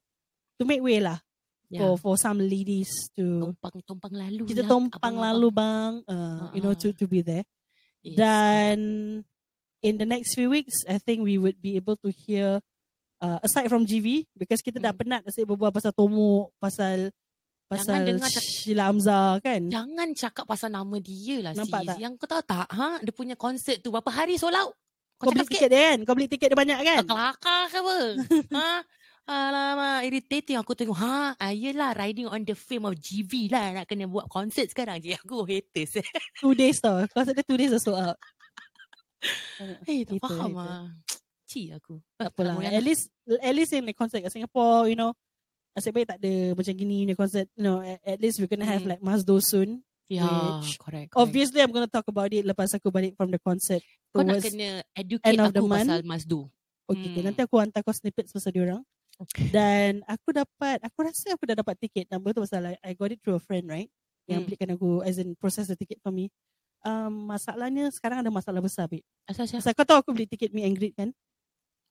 [0.61, 1.19] to make way lah
[1.67, 1.81] Ya.
[1.81, 4.45] for for some ladies to Tumpang tumpang lalu.
[4.45, 5.33] kita lah, tumpang abang-abang.
[5.33, 7.41] lalu bang uh, you know to to be there
[7.99, 8.15] Yes.
[8.15, 8.77] dan
[9.81, 12.61] in the next few weeks I think we would be able to hear
[13.17, 14.99] uh, aside from GV because kita dah Mm.
[14.99, 17.09] penat asyik berbual pasal Tomo pasal
[17.65, 21.87] pasal dengar Sheila Hamzah kan Jangan cakap pasal nama dia lah Nampak sis.
[21.89, 21.97] tak?
[21.97, 22.67] Yang kau tahu tak?
[22.69, 22.89] Ha?
[23.01, 24.77] Dia punya konsert tu berapa hari sold out?
[25.17, 25.99] Kau beli tiket dia kan?
[26.03, 27.03] Kau beli tiket dia banyak kan?
[27.03, 27.97] Kelakar ke apa?
[28.61, 28.69] ha?
[29.25, 31.01] Alamak, irritating aku tengok.
[31.01, 35.01] Ha, ah, yelah riding on the fame of GV lah nak kena buat konsert sekarang
[35.01, 35.17] je.
[35.25, 35.97] Aku haters.
[36.37, 37.01] Two days tau.
[37.09, 38.17] Rasa dia two days dah sold out.
[39.89, 40.85] Eh, tak faham lah.
[41.49, 41.97] Ci aku.
[42.13, 42.61] Tak apalah.
[42.61, 43.09] At least
[43.41, 45.17] at least in the concert kat Singapore, you know,
[45.73, 47.47] asyik baik tak ada macam gini punya concert.
[47.57, 48.93] You know, at, at least we're gonna have Hmm.
[48.93, 49.81] like Masdo soon.
[50.05, 50.21] Ya,
[50.61, 51.17] which correct, correct.
[51.17, 53.81] Obviously, I'm gonna talk about it lepas aku balik from the concert.
[54.13, 55.89] Kau nak kena educate end of the aku month.
[55.89, 56.41] pasal Mazdu.
[56.85, 57.25] Okay, okay, Hmm.
[57.33, 58.85] nanti aku hantar kau snippets pasal diorang.
[59.15, 59.47] Okay.
[59.47, 62.11] Dan aku dapat, aku rasa aku dah dapat tiket.
[62.11, 63.87] Nama tu pasal I, I got it through a friend, right?
[64.27, 64.47] Yang Hmm.
[64.51, 66.27] belikan aku, as in process the ticket for me.
[66.83, 69.01] Um, masalahnya sekarang ada masalah besar, babe.
[69.25, 69.63] Asal siapa?
[69.63, 71.09] Pasal kau tahu aku beli tiket meet and greet kan?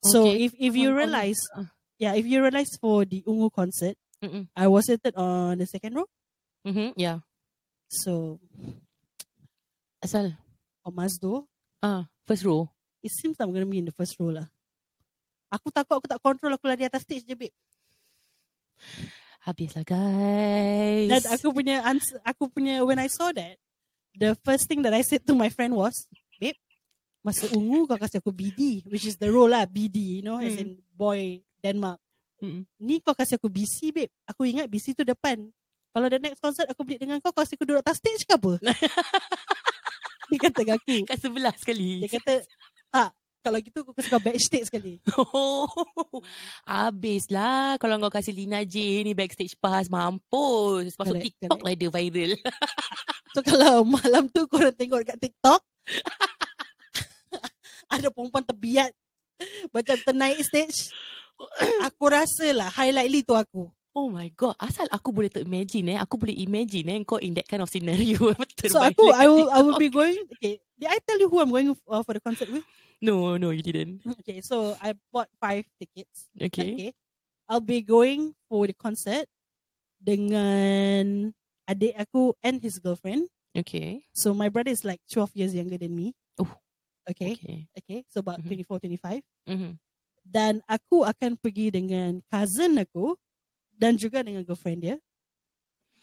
[0.05, 0.45] So Okay.
[0.45, 0.99] if if you faham.
[1.01, 1.73] realize, Ah.
[1.97, 4.45] yeah, if you realize for the Ungu concert, Mm-mm.
[4.53, 6.07] I was seated on the second row.
[6.63, 7.25] Mhm, Ya.
[7.89, 8.37] So
[10.03, 10.37] Asal?
[10.85, 11.49] on Mazdo,
[11.81, 12.69] Ah, first row.
[13.01, 14.47] it seems I'm gonna be in the first row lah.
[15.55, 17.55] Aku takut aku tak control aku lari atas stage je, babe.
[19.45, 21.07] Habislah guys.
[21.07, 23.55] Dan aku punya answer, aku punya when I saw that,
[24.17, 26.57] the first thing that I said to my friend was, babe,
[27.21, 30.57] masa ungu kau kasih aku BD, which is the role lah BD, you know, as
[30.57, 30.61] Hmm.
[30.65, 32.01] in boy Denmark.
[32.41, 32.65] Mm-mm.
[32.81, 34.11] Ni kau kasih aku BC, babe.
[34.27, 35.39] Aku ingat BC tu depan.
[35.95, 38.35] Kalau the next concert aku beli dengan kau, kau kasih aku duduk atas stage ke
[38.35, 38.59] apa?
[40.29, 41.05] Dia kata dengan aku.
[41.05, 42.01] kat sebelah sekali.
[42.01, 42.33] Dia kata,
[42.89, 43.09] tak.
[43.45, 44.97] Kalau gitu aku kasih kau backstage sekali.
[45.21, 45.69] Oh,
[46.65, 50.97] habislah kalau kau kasih Lina J ni backstage pass mampus.
[50.97, 51.65] Masuk Correct, TikTok correct.
[51.69, 52.31] lah dia viral.
[53.35, 55.59] So kalau malam tu korang tengok dekat TikTok,
[57.93, 58.95] ada perempuan terbiat
[59.75, 60.95] macam ternaik stage.
[61.91, 63.74] Aku rasa lah highlightly tu aku.
[63.95, 65.97] Oh my god, asal aku boleh ter-imagine eh.
[66.03, 68.19] Aku boleh imagine eh kau in that kind of scenario.
[68.67, 70.59] So aku I will I will be going okay.
[70.75, 72.67] Did I tell you who I'm going uh, for the concert with?
[72.99, 74.03] No, no you didn't.
[74.19, 76.27] Okay, so I bought five tickets.
[76.43, 76.75] Okay.
[76.75, 76.91] Okay.
[77.47, 79.31] I'll be going for the concert
[80.03, 81.31] dengan
[81.63, 83.31] adik aku and his girlfriend.
[83.55, 84.03] Okay.
[84.11, 86.11] So my brother is like 12 years younger than me.
[86.35, 86.51] Oh.
[87.07, 87.39] Okay.
[87.39, 87.71] Okay.
[87.79, 88.03] Okay.
[88.11, 88.59] So about Mhm.
[88.67, 89.23] 24, 25.
[89.47, 89.79] Mhm.
[90.25, 93.15] Dan aku akan pergi dengan cousin aku
[93.75, 94.97] dan juga dengan girlfriend dia.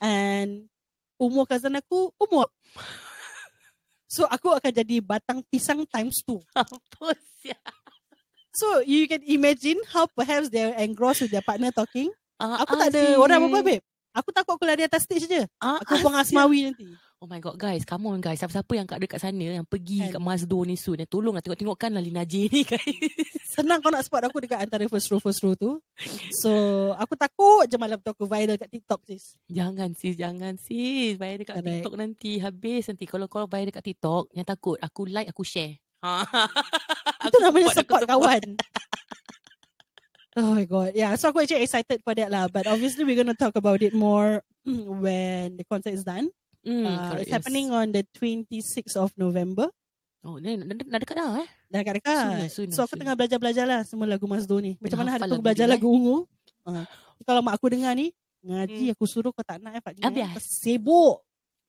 [0.02, 0.68] And
[1.16, 2.48] umur cousin aku umur.
[4.12, 6.36] So aku akan jadi batang pisang times two.
[7.40, 7.56] Sia?
[8.52, 12.12] So you can imagine how perhaps they're engrossed with their partner talking.
[12.36, 13.84] Ah, Aku ah, tak ada orang apa-apa babe.
[14.12, 15.42] Aku takut aku lari atas stage je.
[15.56, 16.84] Ah, Aku ah, buang asmawi nanti.
[17.16, 18.36] Oh my god guys, come on guys.
[18.36, 20.18] Siapa-siapa yang kat dekat sana yang pergi Kan.
[20.18, 23.38] kat Mazdo ni soon, eh, tolonglah tengok-tengokkan lah Lina J ni guys.
[23.46, 25.78] Senang kau nak spot aku dekat antara first row first row tu.
[26.34, 26.50] So
[26.98, 29.38] aku takut je malam tu aku viral kat TikTok sis.
[29.46, 31.14] Jangan sis, jangan sis.
[31.14, 31.70] Bayar dekat Correct.
[31.80, 32.32] TikTok nanti.
[32.36, 33.04] Habis nanti.
[33.06, 34.76] Kalau kau bayar dekat TikTok, yang takut.
[34.82, 35.78] Aku like, aku share.
[36.02, 36.26] Ha.
[37.30, 38.10] Itu namanya aku support support.
[38.10, 38.42] kawan.
[40.32, 40.96] Oh my god.
[40.96, 42.48] Yeah, so aku actually excited for that lah.
[42.48, 44.40] But obviously we're gonna talk about it more
[45.04, 46.32] when the concert is done.
[46.62, 47.36] Hmm, Uh, correct, it's yes.
[47.36, 49.68] happening on the 26th of November.
[50.22, 51.48] Oh, ni dah, dah, dekat dah eh.
[51.66, 52.14] Dah dekat-dekat.
[52.14, 53.00] Soon lah, soon so lah, aku soon.
[53.02, 54.78] tengah belajar-belajar lah semua lagu Mazdo ni.
[54.78, 56.16] Macam Dah mana hari tu aku belajar lagu ungu.
[56.62, 56.86] Uh,
[57.26, 58.94] kalau mak aku dengar ni, ngaji Hmm.
[58.94, 60.30] aku suruh kau tak nak eh Pak Ah, Dina.
[60.30, 60.38] eh.
[60.38, 61.26] Sibuk.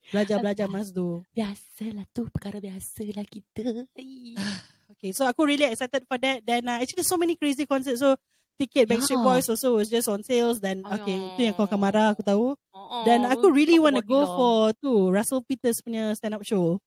[0.08, 1.26] Belajar-belajar Mazdo.
[1.34, 3.90] Biasalah tu, perkara biasalah kita.
[4.94, 6.46] Okay, so aku really excited for that.
[6.46, 8.00] Then uh, actually so many crazy concerts.
[8.00, 8.14] So
[8.56, 9.26] ticket Backstreet Yeah.
[9.26, 10.58] Boys also was just on sales.
[10.60, 12.54] Dan okay, itu yang kau akan marah aku tahu.
[12.72, 14.32] Oh, Dan aku really want to go lah.
[14.34, 16.78] for tu Russell Peters punya stand up show.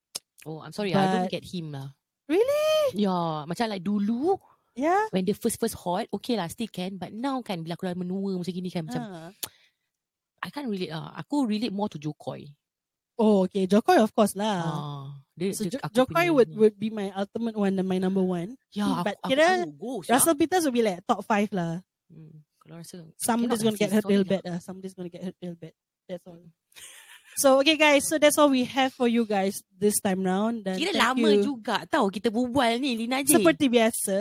[0.47, 0.95] Oh, I'm sorry.
[0.95, 1.91] I don't But- get him lah.
[2.27, 2.99] Really?
[2.99, 4.35] Ya, macam like dulu
[4.75, 5.09] Yeah.
[5.11, 6.99] when the first first hot, okay lah still can.
[6.99, 9.31] But now kan bila aku dah menua macam gini kan macam Ah.
[10.43, 11.14] I can't relate lah.
[11.17, 12.47] Aku relate more to Jokoi.
[13.17, 13.64] Oh, okay.
[13.64, 14.61] Jokoy of course lah.
[14.61, 16.57] Ah, dia, So dia Jo- Jokoy punya would ni.
[16.57, 18.61] would be my ultimate one and my number one.
[18.71, 19.93] Ya, Hmm, but aku, kira aku go.
[20.05, 21.81] Russell Peters would be like top five lah.
[22.07, 24.31] Hmm, kalau rasa Somebody's gonna lah, get hurt real lah.
[24.31, 24.43] bad.
[24.47, 24.61] Uh.
[24.61, 25.73] Somebody's gonna get hurt real bad.
[26.05, 26.41] That's all.
[27.37, 30.64] So okay guys, so that's all we have for you guys this time round.
[30.64, 31.45] Dan Kira lama you.
[31.53, 33.37] juga tau kita berbual ni Lina J.
[33.37, 34.17] Seperti biasa.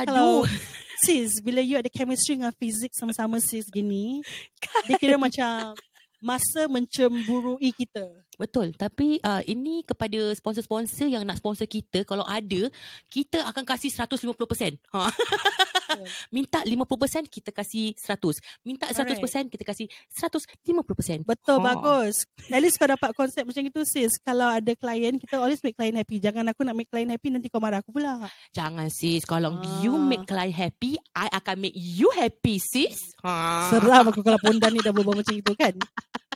[0.00, 0.04] Aduh.
[0.08, 0.28] Kalau
[1.04, 4.24] sis, bila you ada chemistry dengan fizik sama-sama sis gini,
[4.88, 5.76] dia kira macam
[6.24, 8.00] masa mencemburui kita.
[8.34, 8.74] Betul.
[8.74, 12.66] Tapi uh, ini kepada sponsor-sponsor yang nak sponsor kita, kalau ada,
[13.06, 14.78] kita akan kasih 150%.
[14.90, 15.00] Ha.
[16.34, 18.66] Minta 50%, kita kasih 100.
[18.66, 21.22] Minta 100%, kita kasih 150%.
[21.22, 21.64] Betul, Ha.
[21.70, 22.26] bagus.
[22.50, 24.18] At least kau dapat konsep macam itu sis.
[24.18, 26.18] Kalau ada klien, kita always make client happy.
[26.18, 28.26] Jangan aku nak make client happy, nanti kau marah aku pula.
[28.50, 30.02] Jangan sis, kalau you Ah.
[30.02, 32.98] make client happy, I akan make you happy sis.
[33.22, 33.70] Ha.
[33.70, 35.78] Seram aku kalau pondan ni dah berbual macam itu kan.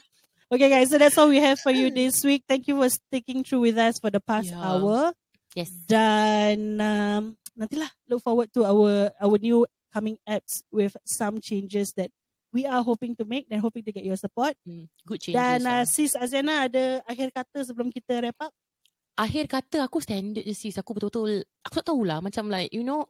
[0.49, 2.45] Okay guys, so that's all we have for you this week.
[2.49, 4.65] Thank you for sticking through with us for the past Yeah.
[4.65, 5.13] hour.
[5.53, 5.69] Yes.
[5.85, 12.09] Dan um, nantilah look forward to our our new coming apps with some changes that
[12.49, 14.57] we are hoping to make and hoping to get your support.
[14.65, 15.37] Hmm, Good changes.
[15.37, 18.53] Dan uh, sis Aziana ada akhir kata sebelum kita wrap up?
[19.19, 20.79] akhir kata aku standard je sis.
[20.79, 22.23] Aku betul-betul, aku tak tahulah.
[22.25, 23.05] Macam like, you know,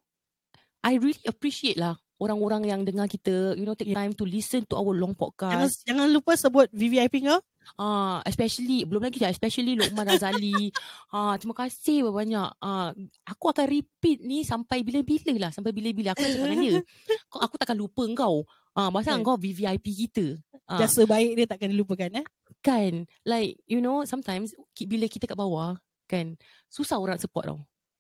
[0.83, 4.03] I really appreciate lah orang-orang yang dengar kita, you know, take Yeah.
[4.05, 5.75] time to listen to our long Jangan, podcast.
[5.87, 7.39] jangan lupa sebut VVIP kau.
[7.79, 10.73] Ah, especially, belum lagi dah, especially Lokman Razali.
[11.15, 12.49] ah, terima kasih banyak.
[12.59, 12.91] Ah,
[13.29, 15.51] aku akan repeat ni sampai bila-bila lah.
[15.53, 16.17] Sampai bila-bila.
[16.17, 16.77] Aku cakap dengan dia.
[17.31, 18.43] Kau, aku takkan lupa kau.
[18.73, 19.27] Ah, masa Kan.
[19.27, 20.39] kau VVIP kita.
[20.69, 22.27] Ah, Jasa baik dia takkan dilupakan eh.
[22.59, 24.53] kan like you know sometimes
[24.85, 26.35] bila kita kat bawah kan
[26.69, 27.59] susah orang support tau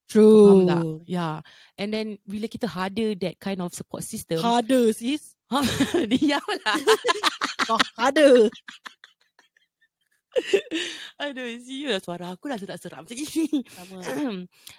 [0.09, 0.48] True.
[0.48, 1.44] faham tak yeah
[1.76, 5.36] and then bila kita harder that kind of support system Harder sis.
[6.12, 6.76] diam lah
[7.68, 8.48] Kau harder.
[11.18, 13.26] aduh serius suara aku dah tak seram macam ni
[13.74, 13.98] Sama.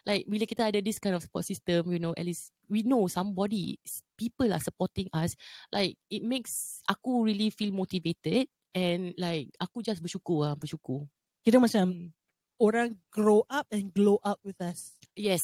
[0.07, 3.03] like bila kita ada this kind of support system you know at least we know
[3.11, 3.75] somebody
[4.15, 5.35] people are supporting us
[5.73, 11.03] like it makes aku really feel motivated and like aku just bersyukur lah bersyukur
[11.39, 12.11] Kira macam Hmm.
[12.59, 14.98] orang grow up and glow up with us.
[15.19, 15.43] Yes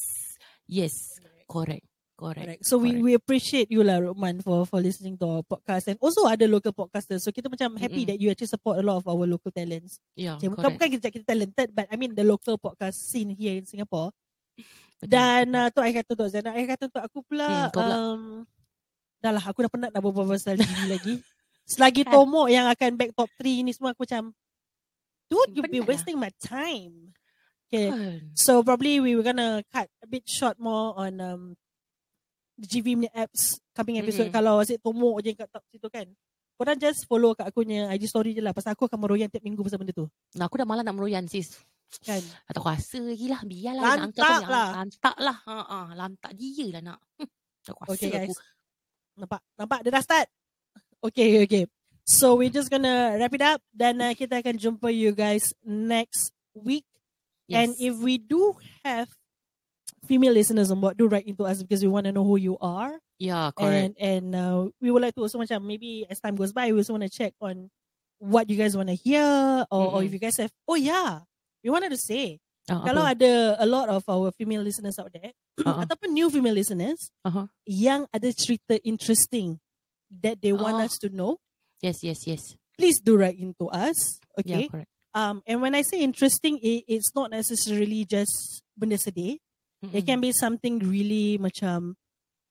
[0.64, 1.84] yes correct correct
[2.16, 2.64] Correct.
[2.64, 3.04] So we correct.
[3.04, 6.72] we appreciate you lah Rukman for for listening to our podcast and also ada local
[6.72, 7.20] podcasters.
[7.20, 8.08] So kita macam happy Mm-mm.
[8.08, 10.00] that you actually support a lot of our local talents.
[10.16, 13.68] yeah Okay, bukan kita kita talented but I mean the local podcast scene here in
[13.68, 14.16] Singapore.
[14.96, 16.56] Betul, Dan uh, tu akhir kata tu Zana.
[16.56, 17.94] Akhir kata tu aku pula, Hmm, pula.
[18.00, 18.20] um,
[19.20, 21.14] dah lah aku dah penat nak berbual pasal GV lagi.
[21.68, 22.16] Selagi Kan.
[22.16, 24.32] Tomo yang akan back top 3 ni semua aku macam
[25.28, 25.92] dude you be lah.
[25.92, 27.12] wasting my time.
[27.66, 27.90] Okay.
[27.90, 28.30] Kan.
[28.38, 31.42] So probably we were gonna cut a bit short more on um
[32.56, 34.38] the GV punya apps coming episode Mm-mm.
[34.38, 36.06] kalau asyik Tomo je kat top situ kan.
[36.56, 39.44] Korang just follow kat aku punya IG story je lah pasal aku akan meroyan tiap
[39.44, 40.08] minggu pasal benda tu.
[40.40, 41.52] Nah, aku dah malas nak meroyan sis.
[42.00, 42.24] Kan.
[42.48, 43.40] Tak tahu rasa lagi lah.
[43.44, 43.82] Biarlah.
[43.84, 44.68] nak angkat Lantak apa, lah.
[44.72, 45.36] Lantak lah.
[45.44, 46.98] Ha, ha, lantak dia lah nak.
[47.20, 47.28] Hmm,
[47.60, 48.24] Tak kuasa Okay guys.
[48.24, 48.34] aku.
[49.20, 49.40] Nampak?
[49.60, 49.78] Nampak?
[49.84, 50.26] Dia dah start.
[51.04, 51.64] Okay, okay.
[52.08, 56.32] So we're just gonna wrap it up dan uh, kita akan jumpa you guys next
[56.56, 56.88] week.
[57.48, 57.58] Yes.
[57.62, 59.08] And if we do have
[60.06, 62.58] female listeners on board, do write into us because we want to know who you
[62.58, 62.98] are.
[63.18, 63.72] Yeah, correct.
[63.80, 66.76] and and uh, we would like to also macam maybe as time goes by we
[66.84, 67.72] also want to check on
[68.20, 69.24] what you guys want to hear
[69.72, 71.24] or, or if you guys have oh yeah
[71.64, 72.36] we wanted to say
[72.68, 73.14] Ah, kalau apa?
[73.16, 73.32] ada
[73.62, 75.32] a lot of our female listeners out there
[75.64, 75.86] Uh-uh.
[75.86, 77.46] ataupun new female listeners Uh-huh.
[77.64, 79.62] yang ada cerita interesting
[80.10, 80.84] that they want Oh.
[80.84, 81.40] us to know
[81.80, 82.42] Yes, yes, yes.
[82.76, 84.92] please do write into us okay Yeah, correct.
[85.16, 89.40] Um and when I say interesting it, it's not necessarily just benda sedih
[89.96, 91.94] it can be something really macam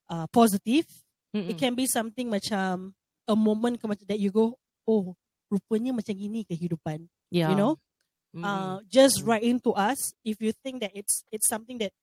[0.10, 0.88] uh, positive
[1.30, 1.52] Mm-mm.
[1.52, 2.96] it can be something macam
[3.30, 4.58] a moment ke macam that you go
[4.90, 5.14] oh
[5.52, 7.54] rupanya macam gini kehidupan yeah.
[7.54, 7.78] you know
[8.34, 8.46] Mm-mm.
[8.46, 9.26] uh, just Mm.
[9.30, 11.94] write into us if you think that it's it's something that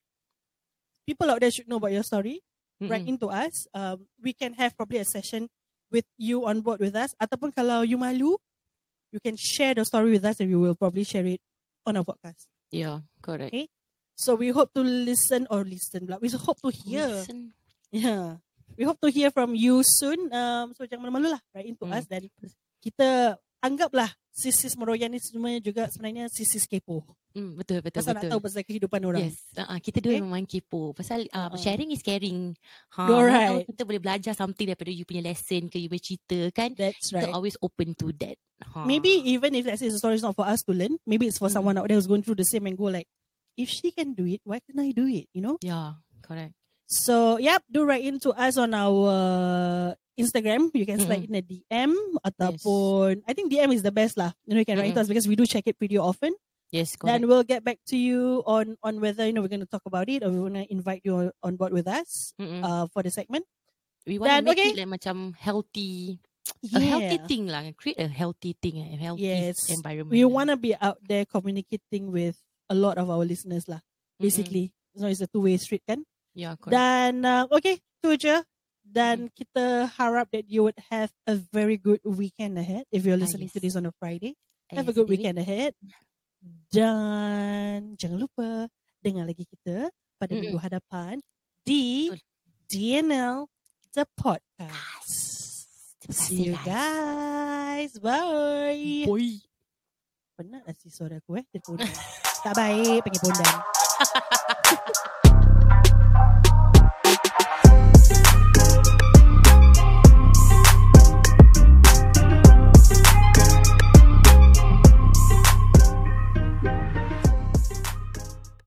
[1.09, 2.39] people out there should know about your story
[2.83, 3.19] write Mm-mm.
[3.19, 5.51] into us um, we can have probably a session
[5.91, 8.39] with you on board with us ataupun kalau you malu
[9.13, 11.41] you can share the story with us and we will probably share it
[11.87, 13.53] on our podcast Yeah, correct.
[13.53, 13.69] Okay.
[14.17, 17.53] so we hope to listen or listen we hope to hear Listen.
[17.93, 18.41] Yeah.
[18.73, 20.33] We hope to hear from you soon.
[20.33, 21.43] Um, so jangan malu-malu lah.
[21.53, 21.93] Write into Hmm.
[21.93, 22.25] us dan
[22.81, 27.05] kita anggaplah sis-sis meroyan ni semuanya juga sebenarnya sis-sis kepo.
[27.33, 28.33] Mm, betul, betul, Pasal nak betul.
[28.33, 29.29] tahu pasal kehidupan orang.
[29.29, 30.25] Yes, uh, kita dua Okay.
[30.25, 30.93] memang kepo.
[30.93, 31.61] Pasal uh, Uh-uh.
[31.61, 32.53] sharing is caring.
[32.97, 36.73] Ha, tahu kita boleh belajar something daripada you punya lesson ke you punya cerita kan.
[36.73, 37.33] That's Kita right.
[37.33, 38.37] always open to that.
[38.73, 38.85] Ha.
[38.85, 41.37] Maybe even if let's say the story is not for us to learn, maybe it's
[41.37, 41.57] for Mm.
[41.57, 43.09] someone out there who's going through the same and go like,
[43.57, 45.29] if she can do it, why can I do it?
[45.37, 45.57] You know?
[45.61, 46.53] Yeah, correct.
[46.89, 50.69] So, yep, do write into us on our Instagram.
[50.75, 54.33] You can slide in a DM ataupun I think DM is the best lah.
[54.45, 56.33] You know, you can write into us because we do check it pretty often.
[56.73, 57.29] Yes, Then correct.
[57.29, 60.09] we'll get back to you on on whether you know we're going to talk about
[60.09, 62.65] it or we want to invite you on, on board with us Mm-mm.
[62.65, 63.45] uh, for the segment.
[64.07, 64.73] we want to make okay.
[64.73, 66.19] it like macam healthy,
[66.75, 67.63] a healthy thing lah.
[67.77, 69.69] Create a healthy thing, a healthy Yes.
[69.71, 70.17] environment.
[70.17, 72.41] We want to be out there communicating with
[72.71, 73.85] a lot of our listeners lah.
[74.19, 76.09] Basically, so it's a two way street kan.
[76.33, 76.73] Yeah, correct.
[76.73, 78.41] Dan uh, okay, tu je.
[78.93, 83.25] Dan kita harap that you would have a very good weekend ahead if you're Ah,
[83.25, 83.73] listening to yes.
[83.73, 84.37] this on a Friday.
[84.69, 85.17] Ah, Have a yes, good Dewi.
[85.17, 85.73] weekend ahead.
[86.69, 88.69] Dan jangan lupa
[89.01, 90.43] dengar lagi kita pada Mm-mm.
[90.53, 91.17] minggu hadapan
[91.65, 92.13] di.
[92.69, 93.45] DNL
[93.93, 95.21] The Podcast.
[96.01, 97.93] Terima kasih, See you guys.
[97.97, 99.05] Bye.
[99.05, 99.45] Boy.
[100.33, 101.45] Penat lah si suara aku eh.
[101.49, 101.93] Dia pondan.
[102.43, 103.53] tak baik panggil pondan.